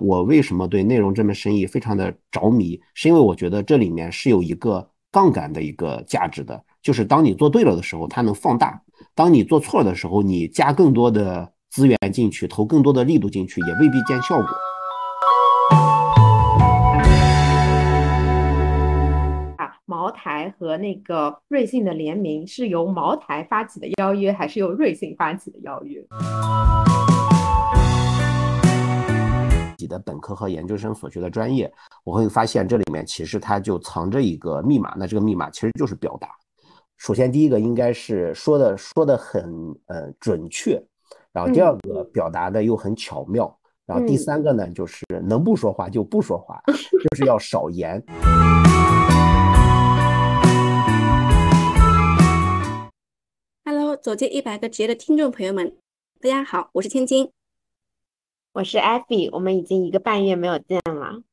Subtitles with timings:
[0.00, 8.70] 我为什么对内容这门生意非常的着迷，是因为我觉得这里面是有一个杠杆的一个价值的，就是当你做对了的时候，它能放大；
[9.14, 14.46] 当你做错了的时候，你加更多的资源进去，投更多的力度进去，也未必见效果。
[19.56, 26.04] 啊，茅台和那个瑞幸的联名是由茅台发起的邀约，还是由瑞幸发起的邀约？
[29.84, 31.70] 己的本科和研究生所学的专业，
[32.04, 34.94] 我会发现这里面其实它就藏着一个密码。
[34.96, 36.28] 那这个密码其实就是表达。
[36.96, 39.44] 首先第一个应该是说的说的很
[39.88, 40.82] 呃准确，
[41.32, 48.02] 然后第二个表达的又很巧妙，然后第三个呢就是能不说话就不说话， 就是要少言。
[53.66, 55.76] Hello，走进一百个职业的听众朋友们，
[56.20, 57.30] 大家好，我是千金。
[58.54, 61.24] 我是艾比，我们已经一个半月没有见了。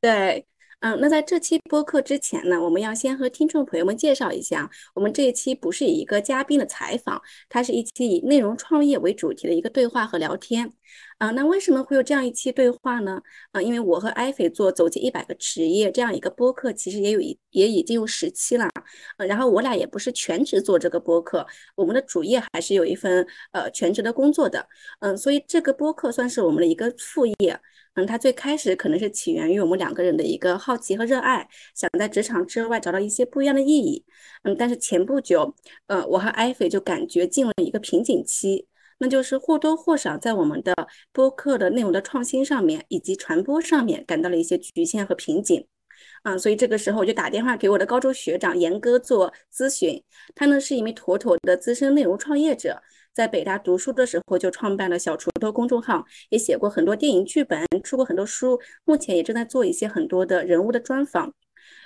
[0.00, 0.46] 对。
[0.80, 10.74] 嗯，那在这期播客之前呢，我们要先和听众朋友们介绍一下，我们这一期不是以一个嘉宾的采访，它是一期以内容创业为主题的一个对话和聊天。
[11.18, 13.20] 啊，那为什么会有这样一期对话呢？
[13.52, 18.68] 啊，因为我和艾菲做走进一百个职业这样一个播客，其实也有一也已经有十期了。
[19.16, 24.68] 嗯，然后我俩也不是全职做这个播客，我们的主业还是有一份呃全职的工作的。
[25.00, 27.58] 嗯，所以这个播客算是我们的一个副业。
[27.96, 34.04] 嗯，它最开始可能是起源于我们两个人的一个好奇和热爱，想在职场之外找到一些不一样的意义。
[34.42, 35.54] 嗯，但是前不久，
[35.86, 38.66] 呃，我和艾菲就感觉进了一个瓶颈期，
[38.98, 40.74] 那就是或多或少在我们的
[41.10, 45.66] 播客的内容的创新上面以及传播上面感到了一些局限和瓶颈。
[46.22, 50.02] 啊，所以这个时候我就打电话给我的高中学长严哥做咨询，
[50.34, 52.82] 他呢是一名妥妥的资深内容创业者。
[53.12, 58.60] 在北大读书的时候，就创办了小锄头公众号，也写过很多电影剧本，出过很多书。
[58.84, 61.32] 目前也正在做一些很多的人物的专访。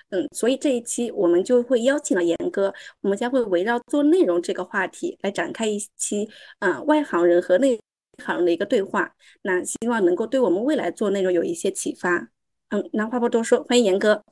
[0.08, 6.28] 嗯，所以这一期我们就会邀请了严哥，我们将会围绕做内容这个话题来展开一期，
[6.58, 7.78] 嗯，外行人和内
[8.18, 9.14] 行人的一个对话。
[9.42, 12.28] 那希望能够对我们未来做内容有一些启发。
[12.70, 14.22] 嗯，那话不多说，欢迎严哥。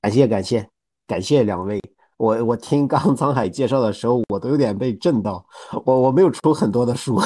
[0.00, 0.68] 感谢感谢
[1.04, 1.80] 感谢两位。
[2.16, 5.44] 我我听刚沧海介绍的时候，我都有点被震到。
[5.84, 7.20] 我我没有出很多的书，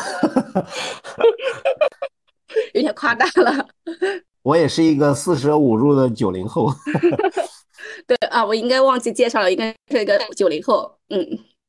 [2.73, 3.69] 有点夸大了。
[4.43, 6.73] 我也是一个四舍五入的九零后。
[8.09, 10.91] 对啊，我应该忘记介绍了，应该是一个九零后。
[11.11, 11.23] 嗯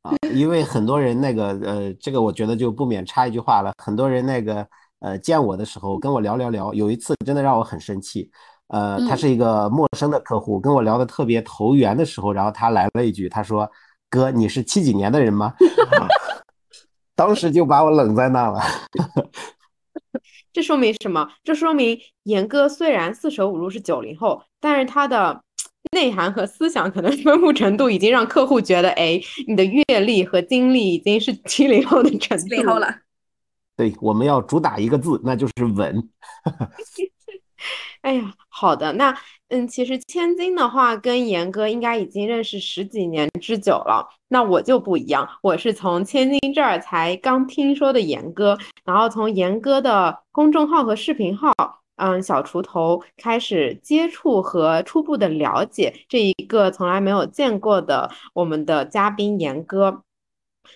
[0.03, 3.73] 啊，因为很多人那个呃，这个我觉得就不免插一句话了。
[3.83, 4.65] 很多人那个
[5.01, 8.31] 呃见我的时候跟我聊聊聊，有一次真的让我很生气。
[8.67, 13.69] 呃，他是一个陌生的客户，跟我聊的特别投缘的时候，然后他来了一句，他说
[14.09, 15.53] ：“哥，你是七几年的人吗？”
[17.13, 18.61] 当时就把我冷在那了。
[20.53, 21.27] 这说明什么？
[21.43, 25.41] 这说明严哥虽然四舍五入是九零后，但是他的
[25.91, 32.43] 内涵和思想可能丰富程度已经让客户觉得，哎，你的阅历和经历已经是七零后的程度。
[32.47, 32.87] 七零后了。
[33.75, 36.09] 对，我们要主打一个字，那就是稳。
[38.01, 39.15] 哎呀，好的，那
[39.49, 44.07] 嗯，其实千金的话跟严哥应该已经认识十几年之久了。
[44.29, 51.53] 那我就不一样，我是从千金这儿才刚听说的严哥，然后从严哥的公众号和视频号，
[51.97, 60.01] 嗯，小锄头开始接触和初步的了解这一个从来没有见过的我们的嘉宾严哥。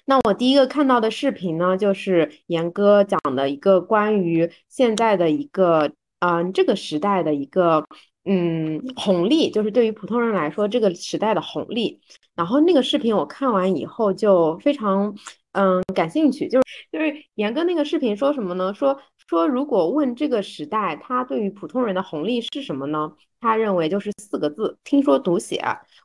[0.05, 5.91] 那我第一个看到的视频呢，就是严哥讲的一个关于现在的一个。
[6.19, 7.85] 嗯，这个时代的一个
[8.23, 11.99] 嗯红利，就是对于普通人来说，这个时代的红利。
[12.35, 15.13] 然后那个视频我看完以后就非常
[15.51, 18.73] 嗯感兴趣，就是就是严哥那个视频说什么呢？
[18.73, 18.97] 说
[19.27, 23.11] 说如果问这个时代他对于普通人的红利是什么呢？
[23.39, 25.61] 他认为就是四个字：听说读写，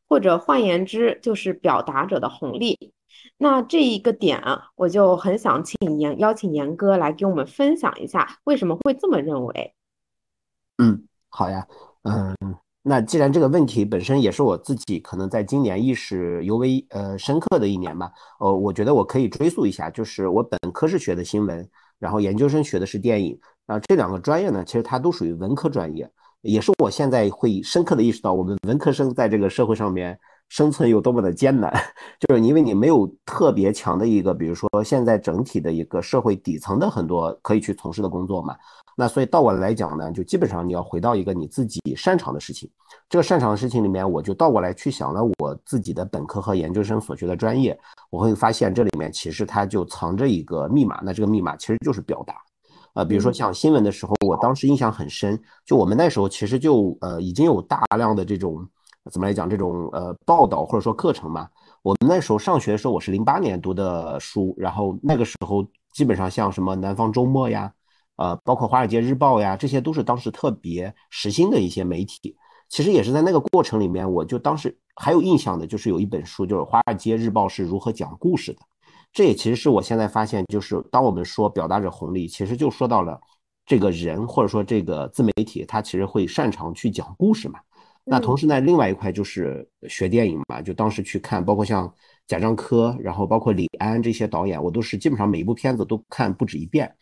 [0.07, 2.93] 或者换言之就是表达者的红利。
[3.39, 4.43] 那这一个点，
[4.77, 9.75] 我就很想请严邀请严哥来给我们分享一下为什么会这么认为。
[10.79, 11.67] 嗯，好呀，
[12.03, 12.35] 嗯，
[12.83, 21.69] 那既然这个问题本身也是我自己可能在今年意识尤为呃深刻的一年吧，呃，我觉得我可以追溯一下，就是我本科是学的新闻，
[21.99, 30.19] 然后研究生学的是电影，然后这两个专业呢，其实它都属于文科专业，也是我现在会深刻的意识到，我们文科生在这个社会上面
[30.51, 31.73] 生存有多么的艰难，
[32.21, 38.55] 就是因为你没有特别强的一个，比如说现在整体的一个社会底层的很多可以去从事的工作嘛。
[38.97, 42.69] 那所以到我来讲呢，就基本上你要回到一个你自己擅长的事情。
[43.09, 47.79] 这个擅长的事情里面，我就倒过来去想了我自己的本科和研究生所学的专业，
[48.11, 51.01] 我会发现这里面其实它就藏着一个密码。
[51.03, 52.35] 那这个密码其实就是表达。
[52.95, 58.69] 呃，比如说像新闻的时候，我当时印象很深，就我们那时候其实就呃已经有大量的这种
[59.11, 61.49] 怎么来讲这种呃报道或者说课程嘛。
[61.83, 67.73] 我们那时候上学的时候，我是零八年读的书，然后那个时候基本上像什么南方周末呀，
[68.17, 72.37] 呃，包括华尔街日报呀，这些都是当时特别时兴的一些媒体。
[72.69, 78.61] 其实也是在那个过程里面，我就当时还有印象的，就是有一本书，就是《华尔街日报》是如何讲故事的。
[79.13, 83.21] 这也其实是我现在发现，就是当我们说表达者红利，其实就说到了
[83.67, 87.59] 这个人或者说这个自媒体，他其实会擅长去讲故事嘛。
[88.11, 91.95] 那同时呢，另外一块就是学电影嘛，就当时去看，包括像
[92.27, 96.93] 贾樟柯，然后包括李安这些导演，我都是基本上每一部片子都看不止一遍。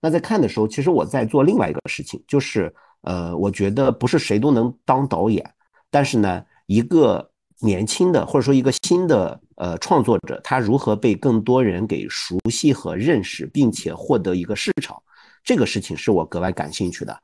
[0.00, 5.48] 那在看的时候，其实我在做另外一个事情，就是呃，我觉得不是谁都能当导演，
[5.88, 7.30] 但是呢，一个
[7.60, 15.00] 年轻的或者说一个新的呃创作者，他如何被更多人给熟悉和认识，并且获得一个市场，
[15.44, 17.16] 这个事情是我格外感兴趣的。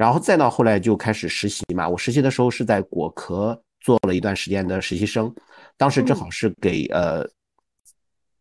[0.00, 5.30] 然后再到后来就开始实习嘛，我实习的时候是在果壳做了一段时间的实习生，
[5.76, 7.22] 当时正好是给呃，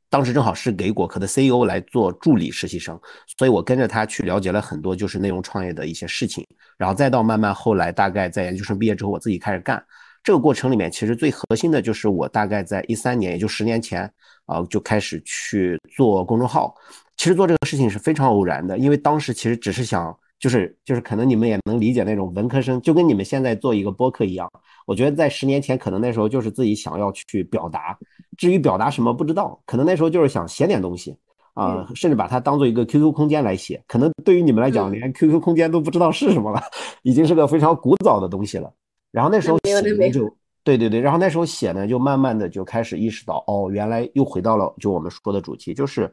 [0.10, 2.98] 当时正好是给果壳的 CEO 来做助理实习生，
[3.38, 6.48] 所以我跟着他去了解了很多就是内容创业的一些事情，
[6.78, 9.84] 然后再到慢慢后来大概在研究生毕业之后我自己开始干，
[10.24, 14.10] 这个过程里面其实最核心的就是我大概在一三年，也就十年前
[14.46, 16.74] 啊就开始去做公众号，
[17.18, 20.18] 其实做这个事情是非常偶然的，因为当时其实只是想。
[20.40, 24.50] 就是就是，可能你们也能理解那种文科生，就跟你们现在做一个播客一样。
[24.86, 27.98] 我觉得在十年前，可能那时候就是自己想要去表达，
[28.38, 31.16] 至于表达什么不知道，可能那时候就是想写点东西
[31.54, 33.84] 啊，甚至把它当做一个 QQ 空间来写。
[33.86, 36.62] 可能对于你们来讲，连 QQ 空间都不知道是什么了，
[37.04, 38.74] 已经是个非常古早的东西了。
[39.12, 40.34] 然后那时候写呢，就
[40.64, 46.12] 对对对，然后那时候写呢，就慢慢的就开始意识到，哦，原来又回到了就我们说的主题，就是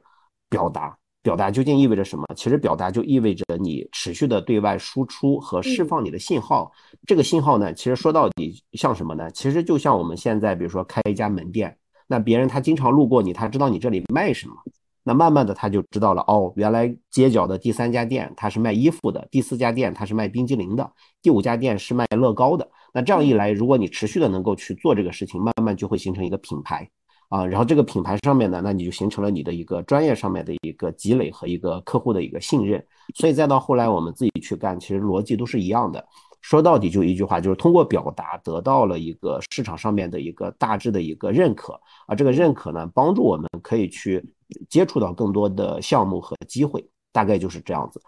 [0.51, 0.97] 表达。
[1.27, 2.25] 表达究竟意味着什么？
[2.37, 6.71] 其实表达就意味着你持续的对外输出和释放你的信号。
[7.05, 9.29] 这个信号呢，其实说到底像什么呢？
[9.33, 11.77] 其实就像我们现在，比如说开一家门店，
[12.07, 14.55] 那别人他经常路过你，他知道你这里卖什么，
[15.03, 20.89] 那慢慢的他就知道了，哦，原来街角的第三家店他是卖衣服的，第四家店他是卖冰激凌的，
[21.21, 22.71] 第五家店是卖乐高的。
[22.95, 26.89] 那这样一来，如果你持续的能够去做这个事情，慢慢就会形成一个品牌。
[27.29, 32.85] 啊，然后这个品牌上面呢，那你就形成了你的一个专业上面的一个积累和一个客户的一个信任，
[33.17, 36.07] 所以再到后来我们自己去干，其实逻辑都是一样的。
[36.41, 41.73] 说到底就一句话，就是通过表达得到了一个市场上面的一个大致的一个认可，
[42.07, 44.25] 啊，这个认可呢，帮助我们可以去
[44.69, 48.01] 接触到更多的项目和机会，大概就是这样子。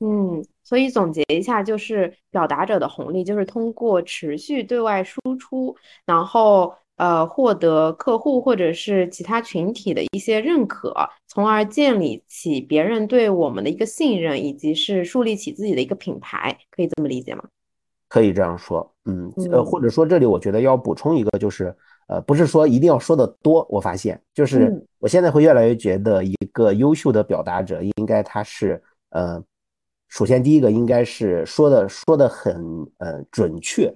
[0.00, 6.74] 嗯，所以总结一下，就是表达者的红利就是通过持续对外输出，然后。
[7.02, 10.94] 呃，获得客户或者是其他群体的一些认可，
[11.26, 17.42] 从而建立起别人对我们的一个信任，以及是树立起自己的一个品牌，可以这么理解吗？
[18.08, 21.74] 可以这样说，嗯，呃，或者说这里我觉得要补充一个，就是
[22.06, 29.42] 呃，不是说一定要说的多，我发现就是我现在会越来越觉得一个优秀的表达者应该他是呃，
[30.08, 32.64] 首先第一个应该是说的说的很
[32.98, 33.92] 呃准确，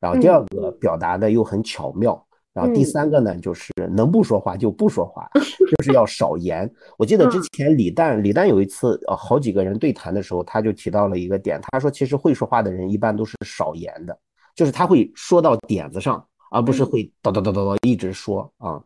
[0.00, 2.20] 然后第二个表达的又很巧妙。
[2.58, 6.68] 然后第三个呢，就是能不说话就不说话，就是要少言。
[6.96, 14.18] 我记得之前李诞，李诞有一次呃好几个人对谈的时候，他就提到了一个点，他说其实会说话的人一般都是少言的，
[14.56, 18.82] 就是他会说到点子上，而不是会叨叨叨叨叨一直说啊。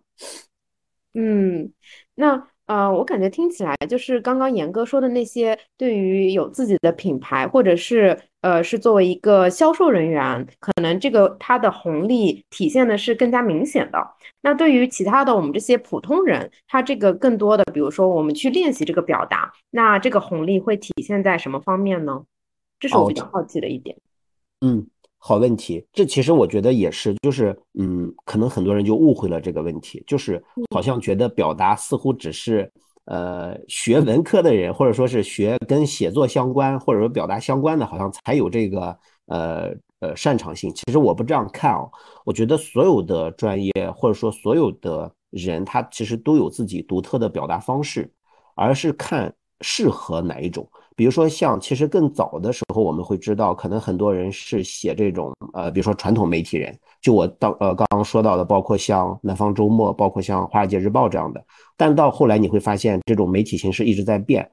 [1.15, 1.73] 嗯，
[2.15, 2.47] 那。
[2.67, 13.99] 呃，我感觉听起来就是刚刚严哥说的那些，对于有自己的品牌，或者是呃是作为一个销售人员，可能这个它的红利体现的是更加明显的。
[14.43, 22.23] 那对于其他的我们这些普通人，他这个更多的，比如说我们去练习这个表达，那这个红利会体现在什么方面呢？
[22.79, 23.97] 这是我比较好奇的一点。
[24.61, 24.87] 嗯。
[25.25, 30.43] 好问题，这其实我觉得也是，就是嗯，可能很多人就误会了这个问题，就是
[30.75, 32.69] 好像觉得表达似乎只是
[33.07, 40.73] 呃学文科的人，或者说是学跟写作相关，或者说表达相关的，好像才有这个呃呃擅长性。
[40.75, 41.91] 其实我不这样看哦，
[42.25, 48.13] 我觉得所有的专业或者说所有的人，他其实都有自己独特的表达方式，
[48.55, 50.69] 而是看适合哪一种。
[50.95, 61.43] 比如说，像其实更早的时候，我们会知道，可能很多人是写这种，呃，比如说传统媒体人，就我到呃刚刚说到的，包括像南方周末，包括像华尔街日报这样的。
[61.77, 64.49] 但到后来你会发现，这种媒体形式一直在变，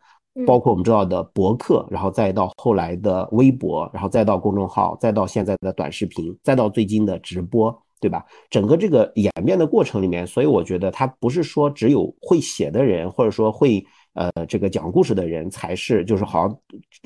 [0.47, 8.25] 包括我们知道的博客，然后再到后来的微博，然后再到公众号，再到现在的短视频，再到最近的直播，对吧？
[8.49, 13.85] 整个这个演变的过程里面，所以我觉得它不是说只有会写的人，或者说会。
[14.13, 16.57] 呃这个讲故事的人才是就是好像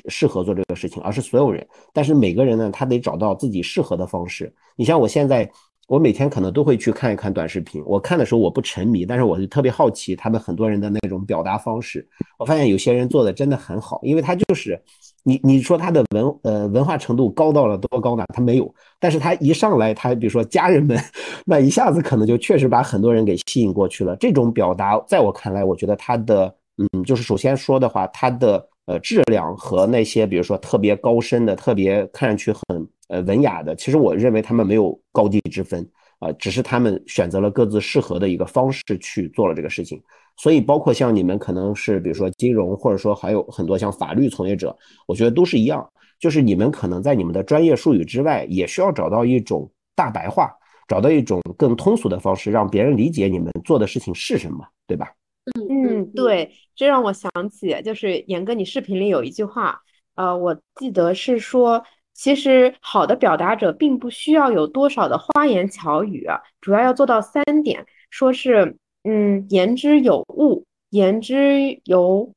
[0.08, 1.66] 适合做这个事情，而是所有人。
[1.92, 4.52] 但是每个人呢，他得找到自己适合的方式。
[4.76, 5.50] 你像我现在。
[5.86, 7.82] 我每天可能都会去看一看短视频。
[7.84, 12.08] 我看的时候我不沉迷，但是我就特别好奇他们很多人的那种表达方式。
[12.38, 14.82] 我发现有些人做的真的很好，因为他就是
[15.24, 18.24] 你你说他的文呃文化程度高到了多高呢？
[18.32, 20.98] 他没有，但是他一上来他比如说家人们，
[21.44, 24.16] 那一下子可能就确实把很多人给吸引过去了。
[24.16, 32.88] 这种表达在我看来，我觉得他的嗯，就是首先说的话，他的呃质量和那些比如说特别高深的、特别看上去很。
[33.08, 35.86] 呃，文雅的，其实我认为他们没有高低之分
[36.20, 40.02] 啊，只是他们选择了各自适合的一个方式去做了这个事情。
[40.38, 44.74] 所以，包括像你们可能是，比如说金融，或者说还有很多像法律从业者，
[45.06, 45.86] 我觉得都是一样，
[46.18, 50.50] 就是你们可能在你们的专业术语之外，也需要找到一种大白话，
[50.88, 55.12] 找到一种更通俗的方式，让别人理解你们做的事情是什么，对吧？
[55.44, 59.80] 嗯嗯，对，这让我想起，就是严哥，你视频里有一句话，
[60.14, 61.84] 呃，我记得是说。
[62.16, 66.24] 其实，好的表达者并不需要有多少的花言巧语，
[66.60, 72.32] 主要要做到三点，说是，嗯，言之有物，言之有，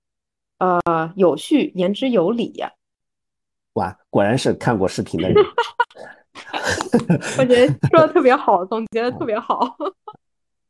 [0.57, 2.51] 呃，有序，言之有理。
[3.73, 5.45] 哇，果然是看过视频的人。
[7.37, 9.77] 我觉得说的特别好，总结的特别好。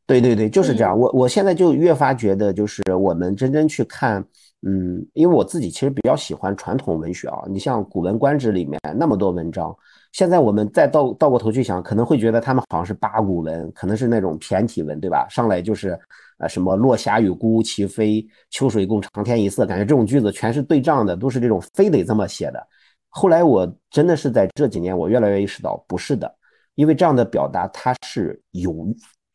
[0.07, 0.97] 对对对，就是这样。
[0.97, 4.25] 我我现在就越发觉得，就是我们真正去看。
[4.65, 9.73] 嗯，因为我自己其实比较喜欢传统文学啊，你像《古文观止》里面那么多文章，
[10.13, 15.27] 现在我们再倒倒过头去想，可能会觉得他们好像是八股文，可能是那种骈体文，对吧？
[15.29, 15.97] 上来就是
[16.39, 22.67] 呃什么“落霞与孤鹜齐飞，秋水共长天一色”，感觉这种句子全是对仗的，都是这种非得这么写的。
[23.09, 26.33] 后来我真的是在这几年，我越来越意识到不是的，
[26.73, 28.73] 因为这样的表达它是有，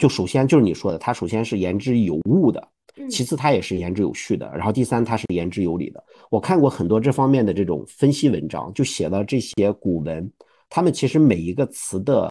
[0.02, 2.60] 就首先就是你说的，它首先是言之有物的。
[3.08, 4.50] 其次，它也是言之有序的。
[4.52, 6.02] 然后第三，它是言之有理的。
[6.28, 10.28] 我看过很多这方面的这种分析文章，就写了这些古文，
[10.68, 12.28] 他们其实每一个词的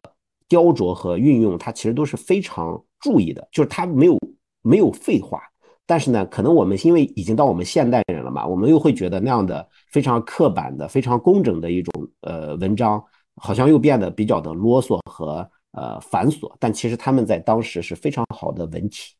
[0.49, 4.19] 雕琢和运用，它其实都是非常注意的，就是它没有
[4.61, 5.39] 没有废话。
[5.85, 13.01] 但是呢，可能我们因为已经到我们现代人了嘛，我们又会觉得那样的非常刻板的、非常工整的一种呃文章，
[13.37, 16.53] 好像又变得比较的啰嗦和呃繁琐。
[16.59, 19.13] 但其实他们在当时是非常好的文体。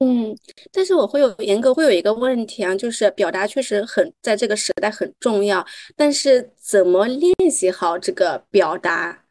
[0.00, 0.32] 嗯，
[0.70, 9.24] 但是我会有严格会有一个问题啊，就是表达确实很在这个时代很重要，但是怎么练习好这个表达？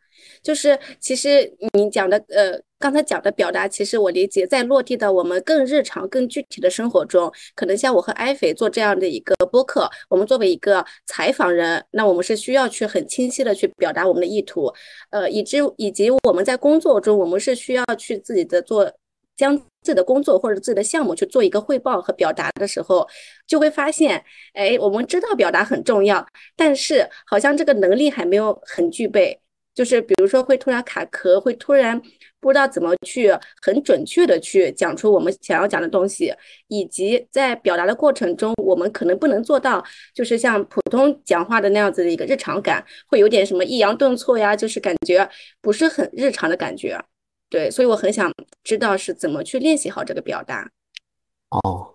[0.43, 14.72] 就是其实你讲的呃，刚才讲的表达，其实我理解在落地到我们更日常、更具体的生活中，可能像我和艾菲做这样的一个播客，我们作为一个采访人，那我们是需要去很清晰的去表达我们的意图，
[15.10, 18.91] 呃，以及以及我们在工作中，我们是需要去自己的做。
[19.38, 23.07] 将自己的工作或者自己的项目去做一个汇报和表达的时候，
[23.46, 29.39] 就会发现，哎，我们知道表达很重要，但是好像这个能力还没有很具备。
[29.77, 32.01] 就是比如说会突然卡壳，会突然
[32.39, 33.31] 不知道怎么去
[33.62, 36.34] 很准确的去讲出我们想要讲的东西，
[36.67, 39.84] 以及在表达的过程中，我们可能不能做到，
[40.15, 45.29] 就是像普通讲话的那样子的一个日常感，会有点什么抑扬顿挫呀，就是感觉
[45.62, 47.00] 不是很日常的感觉。
[47.48, 50.72] 对，所以我很想知道是怎么去练习好这个表达。
[51.51, 51.93] 哦，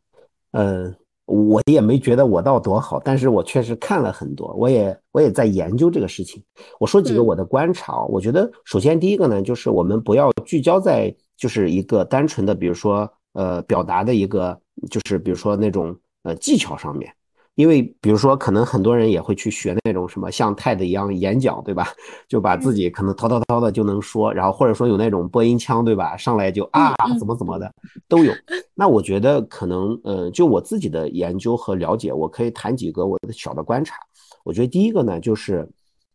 [0.52, 0.94] 呃，
[1.32, 6.42] 我也没觉得我到多好，但是我确实看了很多，我也我也在研究这个事情。
[6.78, 14.60] 我说几个我的观察，我觉得首先第一个呢，就是我们不要聚焦在就是一个单纯的，比如说呃表达的一个，
[14.90, 17.10] 就是比如说那种呃技巧上面。
[17.54, 21.86] 因为比如说，可能很多人也会去学那种什么像泰的一样演讲，对吧？
[22.26, 26.16] 就把自己可能滔滔滔的就能说，然后或者说有那种播音腔，对吧？
[26.16, 27.70] 上来就啊怎么怎么的
[28.08, 28.32] 都有。
[28.74, 33.96] 那我觉得可能，呃，就我自己的研究和了解，我可以谈几个我的小的观察。
[34.44, 35.68] 我觉得第一个呢，就是，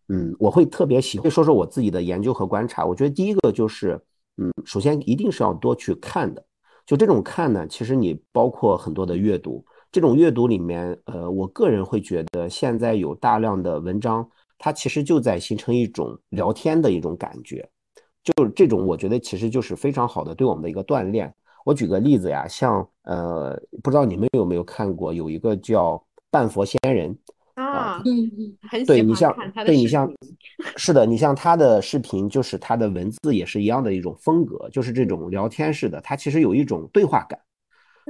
[0.09, 2.83] 嗯，我会特别喜欢说说我自己的研究和观察。
[2.83, 3.99] 我觉得第一个就是，
[4.37, 6.43] 嗯，首先一定是要多去看的。
[6.85, 9.63] 就这种看呢，其实你包括很多的阅读。
[9.91, 14.27] 这种阅读里面，呃，我个人会觉得现在有大量的文章，
[14.57, 17.67] 它其实就在形成一种聊天的一种感觉，
[18.23, 21.33] 就是这种，我觉得其实就是非常好的对我们的一个锻炼。
[21.65, 25.95] 我举个例子呀，像呃，不知道你们有没有看过，有一个叫
[26.29, 27.13] 《半佛仙人》
[27.61, 30.09] 啊，嗯嗯，很对你像对你像
[30.75, 37.39] 是的，你像他的视频，就是他的文字也是一样的一种风格，就是这种聊天式的，它其实有一种对话感。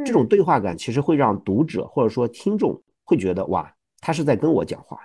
[0.06, 5.00] 这种对话感其实会让读者或者说听众会觉得哇，他是在跟我讲话。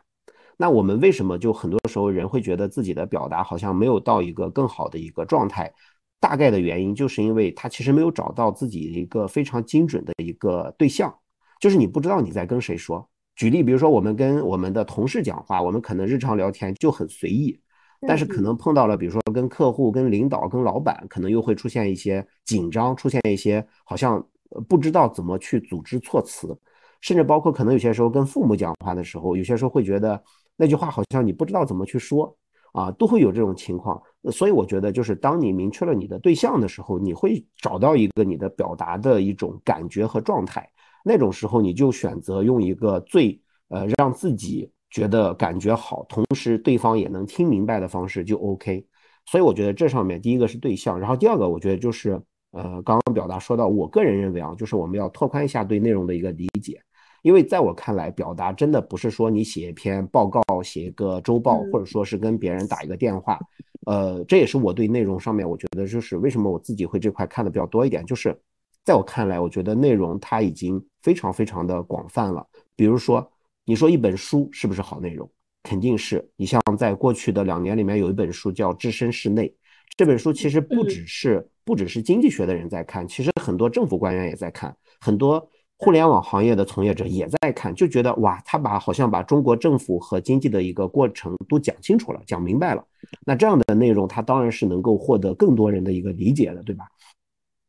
[0.57, 5.73] 那我们为什么就很多时候人会觉得自己的表达好像没有到一个更好的一个状态？
[6.21, 11.13] 大概的原因就是因为他其实没有找到自己一个非常精准的一个对象，
[11.59, 13.09] 就是你不知道你在跟谁说。
[13.35, 17.59] 举例，比如说我们跟我们的同事讲话，我们可能日常聊天就很随意，
[18.07, 24.25] 但是可能碰到了，比如说跟客户、跟领导、跟老板，可能又会出现一些紧张，出现一些好像
[24.69, 26.57] 不知道怎么去组织措辞，
[27.01, 30.23] 甚至包括可能有些时候跟父母讲话的时候，有些时候会觉得
[30.57, 32.37] 那句话好像你不知道怎么去说
[32.73, 34.01] 啊，都会有这种情况。
[34.31, 40.69] 所以我觉得，就是当你明确了你的对象的时候，你会找到一个你的表达的一种感觉和状态。
[41.05, 48.87] 那种时候，你就选择用一个最呃让自己觉得感觉好，同时对方也能听明白的方式就 OK。
[49.27, 52.21] 所以我觉得这上面第一个是对象，然后第二个我觉得就是
[52.53, 56.81] 呃刚刚表达说到，我个人认为啊，就是我们要拓宽一下对内容的一个理解，
[57.23, 63.39] 因为在我看来，表达真的不是说你写一篇报告、写一个周报，或者说是跟别人打一个电话。
[63.87, 68.39] 呃，这也是我对内容上面，我觉得就是为什么我自己会这块看的比较多一点，就是
[68.85, 72.47] 在我看来，我觉得内容它已经非常非常的广泛了。
[72.77, 73.29] 比如说，
[73.65, 75.29] 你说一本书是不是好内容？
[75.65, 76.29] 肯定是。
[76.37, 79.49] 你像在过去的两年里面，有一本书叫《置身事内》，
[79.97, 85.49] 这本书其实不只是不只是经济学的人在看，其实很多政府官员也在看，很多。
[85.79, 92.87] 互联网行业的从业者也在看，就觉得哇，他把好像把中国政府和经济的一个过程都讲清楚了，讲明白了。
[93.27, 96.87] 那这样的内容，他当然是能够获得更多人的一个理解的，对吧？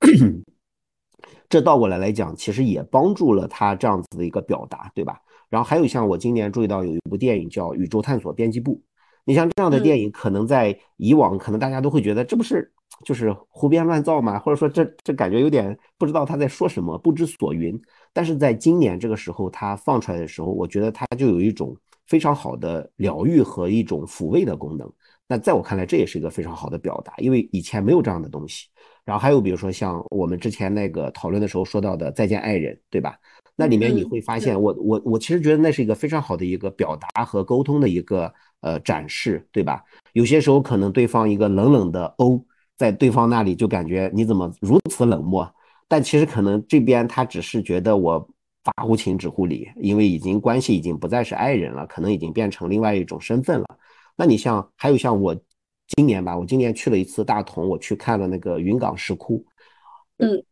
[1.50, 5.20] 这倒过来来讲，其实也帮助了他这样子的一个表达，对吧？
[5.50, 8.76] 然后还有像我今年注意到有一部电影叫《宇宙探索编辑部》，
[9.26, 12.72] 你像这样的电影，可能在以往可能大家都会觉得这不是
[13.06, 14.38] 就是胡编乱造嘛？
[14.40, 17.80] 或者说这这感觉有点不知道他在说什么，不知所云。
[18.12, 21.76] 但是在今年这个时候，他放出来的时候，我觉得它就有一种
[22.06, 24.92] 非常好的疗愈和一种抚慰的功能。
[25.28, 28.68] 那在我看来，这也是一个非常好的表达，因为以前没有这样的东西。
[29.04, 33.18] 然后还有比如说像我们之前那个讨论的时候说到的《再见爱人》，对吧？
[33.56, 39.84] 那里面你会发现，我我我其实觉得那是一个非常好的一个表达和沟通的一个呃展示，对吧？
[40.14, 42.42] 有些时候可能对方一个冷冷的哦，
[42.78, 45.48] 在对方那里就感觉你怎么如此冷漠。
[45.88, 48.28] 但其实可能这边他只是觉得我
[48.64, 53.66] 发乎情止乎礼，因为已经关系已经不再是爱人了，可能已经变成另外一种身份了。
[54.16, 55.36] 那你像还有像我
[55.96, 59.46] 今年吧，我今年去了一次大同，我去看了那个云冈石窟，
[60.18, 60.44] 嗯，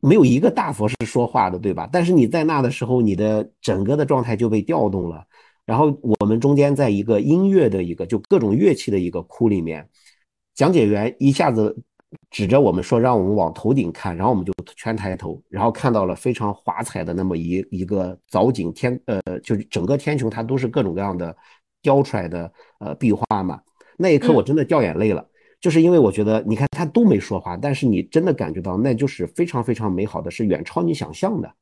[0.00, 1.88] 没有一个大佛是说话的，对吧？
[1.92, 5.24] 但是你在那的时候，你的整个的状态就被调动了。
[5.64, 9.88] 然后我们中间在一个音乐的一个就各种乐器的一个窟里面，
[10.54, 11.76] 讲解员一下子。
[12.28, 21.36] 指着我们说，让我们往头顶看，然后我们就全抬头，然后看到了非常华彩的那么一一个藻井天，呃，就是整个天穹它都是各种各样的
[21.82, 23.60] 雕出来的呃壁画嘛。
[23.96, 25.24] 那一刻我真的掉眼泪了，
[25.60, 31.52] 就是因为我觉得，你看他都没说话，但是你真的感觉到那就是非常非常美好的，是远超你想象的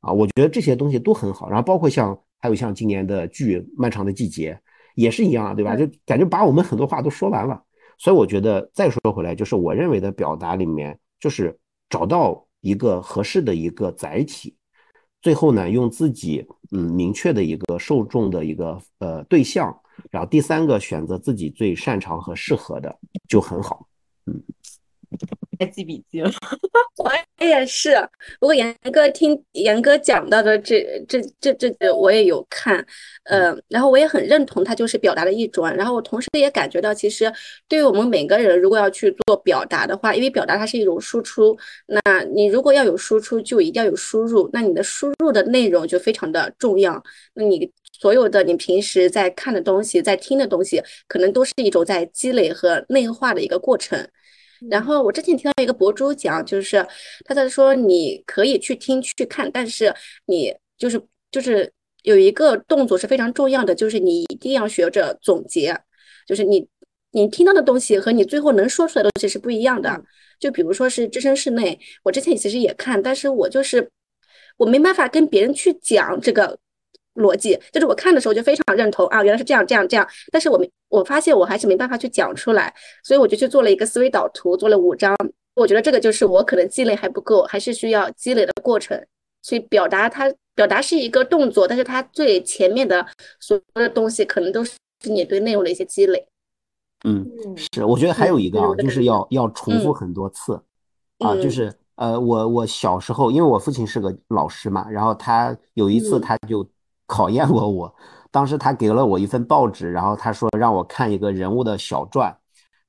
[0.00, 0.12] 啊。
[0.12, 4.52] 我觉得这些东西都很好，然后包括像还有像今年的剧《漫长的季节》
[4.94, 5.74] 也是一样，对吧？
[5.74, 7.62] 就感觉把我们很多话都说完了。
[7.98, 14.54] 所以我觉得再说回来，就是我认为的表达里面，就是找到一个合适的一个载体，
[15.22, 19.74] 最后呢，用自己嗯明确的一个受众的一个呃对象，
[20.10, 22.94] 然后第三个选择自己最擅长和适合的
[23.28, 23.86] 就很好，
[24.26, 24.42] 嗯。
[25.58, 26.30] 在记笔记了，
[26.98, 27.10] 我
[27.44, 27.96] 也是。
[28.40, 32.84] 不过严哥听严哥讲到的这这这这个我也有看，
[33.24, 35.68] 呃，然后我也很认同他就是表达的一种。
[35.68, 37.32] 然后我同时也感觉到，其实
[37.68, 44.48] 对于我们每个人，如果要去做表达的话，因为表达它是一种输出，那你如果要有输出，就一定要有输入。
[44.52, 47.02] 那你的输入的内容就非常的重要。
[47.34, 54.06] 那你所有的你平时在看的东西，在听的东西，可能都是一种在积累和内化的一个过程。
[54.70, 56.86] 然后我之前听到一个博主讲，就是
[57.24, 59.94] 他在说你可以去听去看，但是
[60.26, 65.78] 你就是就是有一个动作是非常重要的，就是你一定要学着总结，
[66.26, 66.66] 就是你
[67.12, 70.02] 你听到的东西和你最后能说出来的东西是不一样的。
[70.38, 73.90] 就比如说是置身事内，我之前其实也看，但是我就是
[74.56, 76.58] 我没办法跟别人去讲这个。
[77.16, 85.16] 逻辑就是我看的时候就非常认同啊，原来是这样这样这样，但是我没我发现我还是没办法去讲出来，所以我就去做了一个思维导图，做了五张。
[85.54, 89.02] 我觉得这个就是我可能积累还不够，还是需要积累的过程。
[89.42, 93.06] 所以表达它表达是一个动作，但是它最前面的
[93.40, 94.72] 所有的东西可能都是
[95.04, 96.28] 你对内容的一些积累。
[97.04, 97.26] 嗯，
[97.56, 100.60] 是，我觉得还有一个啊，就是要要重复很多次
[101.20, 106.66] 啊，就是呃，我我小时候因为我父亲是个老师嘛，然后他有一次他就。
[107.06, 107.94] 考验过我，
[108.30, 112.36] 当时他给了我一份报纸，然后他说让我看一个人物的小传，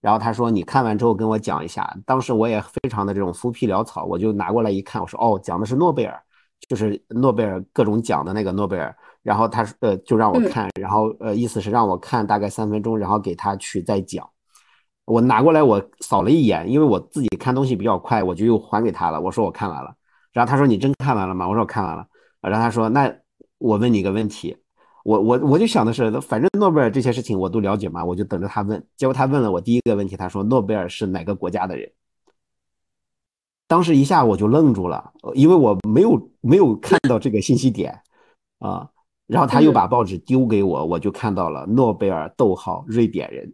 [0.02, 1.96] 然后他说你看完之后跟我讲一下。
[2.06, 6.22] 当时我也非常的这种浮皮潦草，我就拿过来一看，我说哦，讲的是诺贝尔，
[6.68, 8.96] 就是诺贝尔各种奖的那个诺贝尔。
[9.24, 14.28] 然后他说呃就让我看，然后呃意思是让我看大概三分钟，然后给他去再讲。
[15.06, 19.20] 我拿过来我扫了一眼，因为我自己看东西比较快，我就又还给他了。
[19.20, 19.94] 我说我看完了。
[20.32, 21.48] 然后他说你真看完了吗？
[21.48, 22.06] 我说我看完了。
[22.42, 23.14] 然后他说那
[23.58, 24.58] 我问你个问题。
[25.04, 28.86] 我我我就想的是，反正诺贝尔这些事情我都了解嘛，我就等着他问。
[28.98, 31.90] 结果他问了我第一个问题，他说诺贝尔是哪个国家的人？
[33.70, 37.98] 当时一下我就愣住了，因为我没有没有看到这个信息点
[38.60, 38.90] 啊。
[39.28, 43.54] 然后他又把报纸丢给我，我就看到了诺贝尔逗号瑞典人。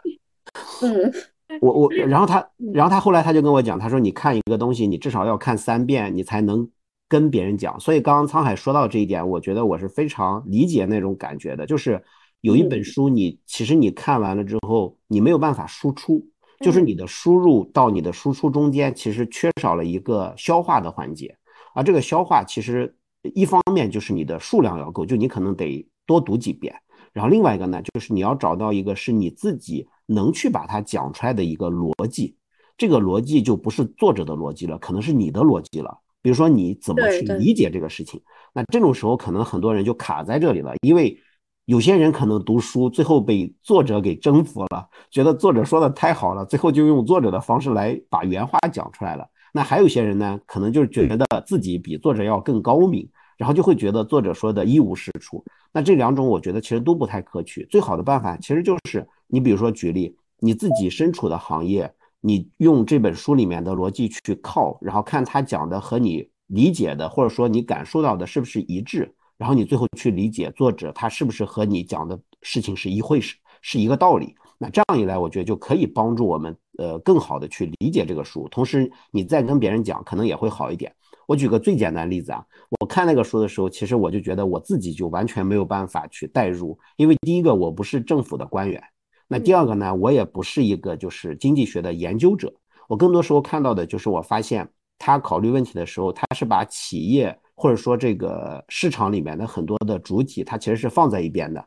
[0.80, 6.70] 嗯，我我然后他然后他后来他就跟我讲，他说你看一个东西，你至少要看三遍，你才能。
[7.10, 11.66] 跟别人讲，所以刚刚沧海说到这一点，我觉得我是非常理解那种感觉的。
[11.66, 12.00] 就是
[12.40, 16.24] 有一本书，你其实你看完了之后，你没有办法输出，
[16.60, 21.36] 就是你的输入到你的输出中间，其实缺少了一个消化的环节。
[21.74, 22.94] 而这个消化，其实
[23.34, 26.72] 一方面就是你的数量要够，就你可能得多读几遍。
[27.12, 32.36] 然后另外一个呢，就是你要找到一个是你自己能去把它讲出来的一个逻辑。
[32.78, 35.98] 这个逻辑就不是作者的逻辑了，可能是你的逻辑了。
[36.22, 38.20] 比如说你怎么去理解这个事情？
[38.52, 41.18] 那这种时候可能很多人就卡在这里了，因为
[41.66, 49.26] 有些人可能读书最后被作者给征服了，觉得作者说的太好了，最后就用作者的方式来把原话讲出来了。
[49.52, 55.44] 那还有些人呢，可能就是觉得自己比作者要更高明，然后就会觉得作者说的一无是处。
[55.72, 57.64] 那这两种我觉得其实都不太可取。
[57.70, 61.92] 最好的办法其实就是你比如说举例，你自己身处的行业。
[62.20, 74.34] 你用这本书里面的逻辑去靠，然后看他讲的和你理解的，或者说你感受到的是不是一致，然后你最后去理解作者他是不是和你讲的事情是一回事，是一个道理。
[74.58, 80.94] 那这样一来，我觉得就可以帮助我们呃更好的去理解这个书，同时你再跟别人讲，可能也会好一点。
[81.26, 82.44] 我举个最简单例子啊，
[82.80, 88.82] 我看那个书的时候，其实我就觉得我自己就完全没有办法去代入，因为第一个我不是政府的官员。
[89.32, 92.52] 那第二个呢，我也不是一个就是经济学的研究者，
[92.88, 101.64] 我更多时候看到的就是我发现他考虑问题的时候，他是把企业或者说这个市场里面的很多的主体，他其实是放在一边的，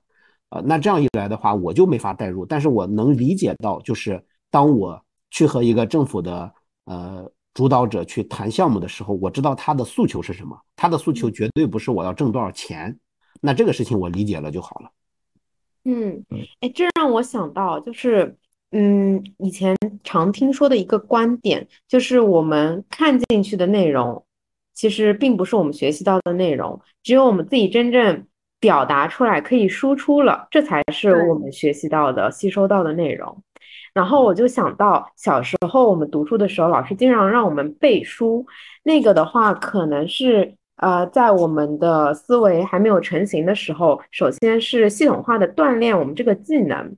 [0.50, 4.22] 呃，那这样一来的话，我就没法代入，但是我能理解到，就是
[4.52, 13.00] 当我去和一个政府的呃主导者去谈项目的时候，我知道他的诉求是什么，他的诉求绝对不是我要挣多少钱，
[13.40, 14.92] 那这个事情我理解了就好了。
[15.86, 16.24] 嗯，
[16.62, 18.38] 哎，这让我想到，就是，
[18.72, 24.26] 嗯，以前常听说的一个观点，就是我们看进去的内容，
[24.74, 28.26] 其实并不是我们学习到的内容，只有我们自己真正
[28.62, 33.44] 表达出来，可以输出了，这才是我们学习到的、吸收到的内容。
[33.94, 38.46] 然后我就想到，小时候我们读书的时候，老师经常让我们背书，
[38.84, 40.56] 那个的话，可能是。
[40.78, 46.96] 呃，在我们的思维还没有成型的时候，首先是系统化的锻炼我们这个技能，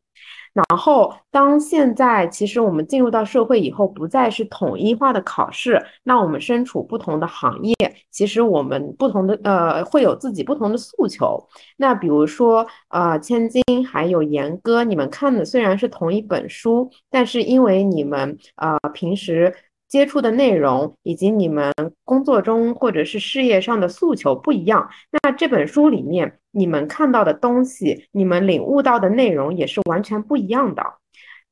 [0.54, 7.76] 然后当现在其实我们进入到社会以后，不再是统一化的考试，那我们身处不同的行业，
[8.10, 11.38] 其实我们不同的呃会有自己不同的诉求。
[11.78, 19.54] 那比如说呃千金还有严哥，你们看的虽然是同一本书，但是因为你们呃平时。
[19.96, 30.84] 接触的内容以及你们工作中或者是事业上的诉求不一样，那这本书里面你们看到的东西，你们领悟到的内容也是完全不一样的。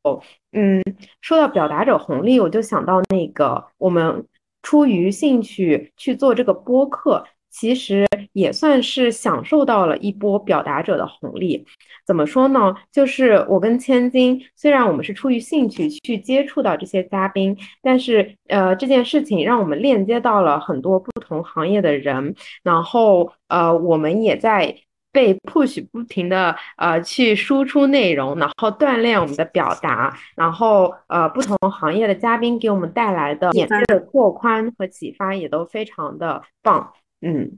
[0.04, 0.84] 哦，嗯，
[1.22, 4.28] 说到表达者红利，我就想到那个我们
[4.62, 7.24] 出于兴趣去做这个播客。
[7.54, 11.64] 其实也算是享受到了一波表达者的红利。
[12.06, 12.76] 怎么说呢？
[12.92, 24.76] 就是我跟千金，虽然我们是出于兴趣去接触到这些嘉宾，但是呃，这件事情让我们链接到了很多不同行业的人，然后呃，我们也在
[25.14, 36.92] 被 push 不停的呃去输出内容，然后锻炼我们的表达，然后呃，不同行业的嘉宾给我们带来的眼界的拓宽和启发也都非常的棒。
[37.26, 37.58] 嗯，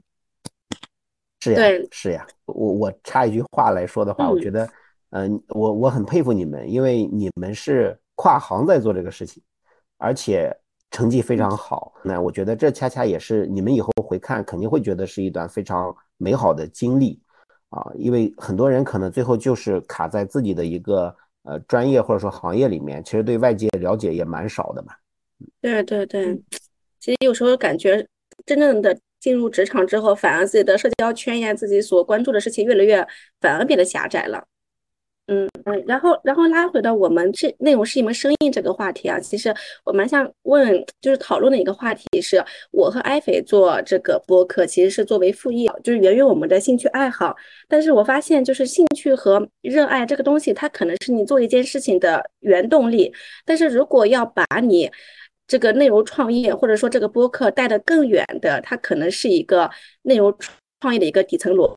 [1.40, 2.24] 是呀，是呀。
[2.44, 4.68] 我我插一句话来说的话，我觉得，
[5.10, 9.42] 嗯，我我很佩服你们，因为你们是跨行在做这个事情，
[9.98, 10.56] 而且
[10.92, 11.92] 成绩非常好。
[12.04, 17.20] 那我觉得这恰恰也是你们以后回看肯定会觉得是一段非常美好的经历
[17.70, 17.90] 啊。
[17.96, 24.94] 因为很多人可能最后就是卡在自己的一个呃专业或者说行业里面，其实对外界了解也蛮少的嘛。
[25.60, 26.40] 对对对，
[27.00, 28.06] 其实有时候感觉
[28.44, 28.96] 真正的。
[29.26, 33.04] 进入职场之后，反而自己的社交圈呀，自己所关注的事情越来越，
[33.40, 34.44] 反而变得狭窄了。
[35.26, 39.52] 嗯嗯，然后然后拉回到我们这内容是一门生意这个话题啊，其实
[39.84, 47.34] 我蛮想问，就是讨论的一个话题是，我和艾菲做这个播客其实是作为副业，就是源于我们的兴趣爱好。
[47.66, 53.12] 但是我发现，就是兴趣和热爱这个东西，它可能是你做一件事情的原动力。
[53.44, 54.88] 但是如果要把你
[55.46, 59.70] 这个内容创业或者说这个播客带的更远的，它可能是一个
[60.02, 60.36] 内容
[60.80, 61.74] 创业的一个底层逻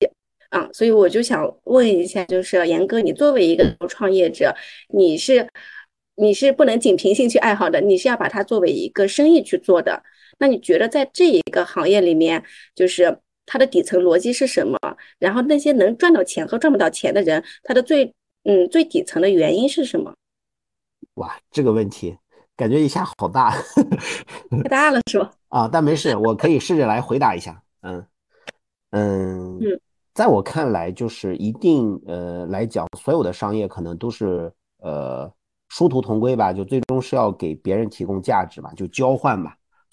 [0.00, 0.08] 辑。
[0.50, 4.54] 啊，所以我就想问一下，就是严哥，你作为一个创业者，
[4.94, 5.48] 你是
[6.14, 10.02] 你是不能仅凭兴趣爱好的，你是要把它作为一个生意去做的。
[10.38, 12.44] 那你觉得在这一个行业里面，
[12.76, 14.78] 就是它的底层逻辑是什么？
[15.18, 20.14] 然后那些能赚到钱和赚不到钱的人，他的最嗯最底层的原因是什么？
[21.14, 22.16] 哇，这个问题
[22.56, 23.50] 感觉一下好大，
[24.62, 25.30] 太大了是吧？
[25.48, 27.62] 啊，但没事，我可以试着来回答一下。
[27.82, 28.04] 嗯
[28.90, 29.80] 嗯嗯。
[30.14, 35.30] 在我看来，就是一定呃来讲，所有的商业可能都是呃
[35.68, 39.52] 殊途同归吧，就最终是要给别人提供价值嘛，就交换嘛。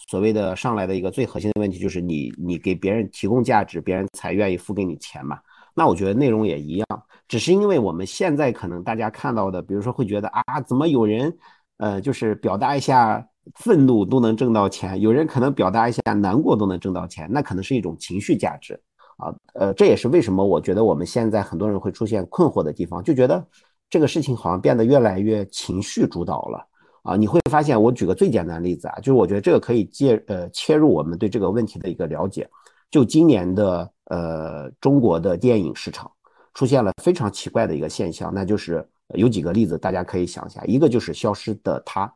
[0.09, 5.39] 所谓的上来的一个最核心的问题就是你你给别人提供价值，别人才愿意付给你钱嘛。
[5.73, 6.87] 那我觉得内容也一样，
[7.27, 11.35] 只是因为我们现在可能大家看到的，比如说会觉得啊，怎么有人
[11.77, 18.79] 呃就是表达一下愤怒都能挣到钱，有人可能表达一下难过都能挣到钱，那可能是一种情绪价值。
[19.17, 23.45] 啊，呃，这也是为什么我觉得我们现在很多人会出现困惑的地方，就觉得
[23.87, 26.67] 这个事情好像变得越来越情绪主导了
[27.03, 27.15] 啊。
[27.15, 32.49] 你会发现，我举个最简单的例子啊，就是我觉得这个可以借呃切入我们对这个问题的一个了解。
[32.89, 36.11] 就今年的呃中国的电影市场
[36.55, 42.07] 出现了非常奇怪的一个现象，那就是有几个例子大家可以想一下，一个就是《消失的他》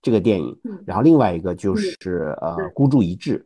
[0.00, 3.44] 这个电影，然后另外一个就是呃孤注一掷。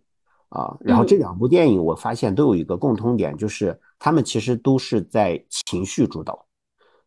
[0.54, 6.44] 啊，然后这两部电影我发现都有一个共通点，就是他们其实都是在情绪主导。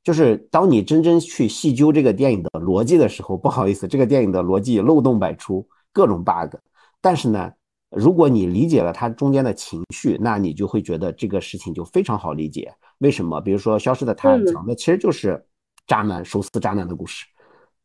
[0.03, 6.55] 就是当你真正去细究这个电影的逻辑的时候，不好意思，这个电影的逻辑漏洞百出，各种 bug。
[6.99, 7.51] 但是呢，
[7.91, 12.73] 如果你理解了它中间的情绪，那你就会觉得这个事情就非常好理解。
[12.97, 13.39] 为什么？
[13.41, 15.45] 比如说《消失的他》讲的其实就是
[15.87, 17.25] 渣男手撕渣男的故事。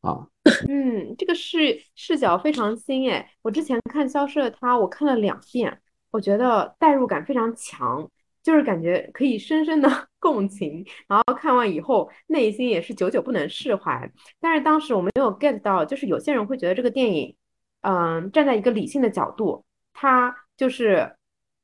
[0.01, 0.27] 啊，
[0.67, 3.31] 嗯，这个视视角非常新哎！
[3.43, 5.79] 我之前看《消失的她》，我看了两遍，
[6.11, 8.09] 我觉得代入感非常强，
[8.43, 14.11] 就是感觉可以深深的 共情，然后看完以后内心也是久久不能释怀。
[14.41, 17.37] 但是当时我没有 get 到，就是有些人会觉得这个电影，
[17.83, 21.15] 嗯，站在一个理性的角度，它就是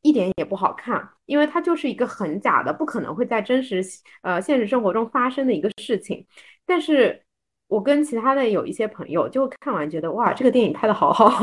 [0.06, 3.82] 一点也不好看，因为它就是一个很假的，不可能会在真实
[4.22, 6.26] 呃现实生活中发生的一个事情，
[6.64, 7.22] 但是。
[7.68, 11.36] 我跟其他的有一些朋友就看完觉得哇，这个电影拍的好好。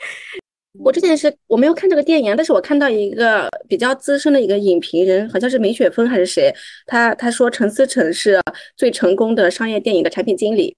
[0.78, 6.52] 我之前是我没有看这个电影，但是我看到一个比较资深的一个影评人，好像是梅雪峰还是谁，
[6.84, 8.38] 他他说陈思诚是
[8.76, 10.76] 最成功的商业电影的产品经理。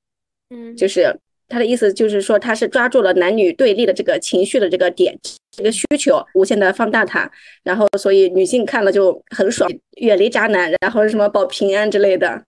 [0.50, 1.12] 嗯，就是
[1.48, 5.18] 他的意思就是说他是抓住了男女对立的这个情绪的这个点，
[5.50, 7.30] 这个需求无限的放大它，
[7.62, 12.44] 然后所以女性看了就很爽，远离渣男，然后什么保平安之类的。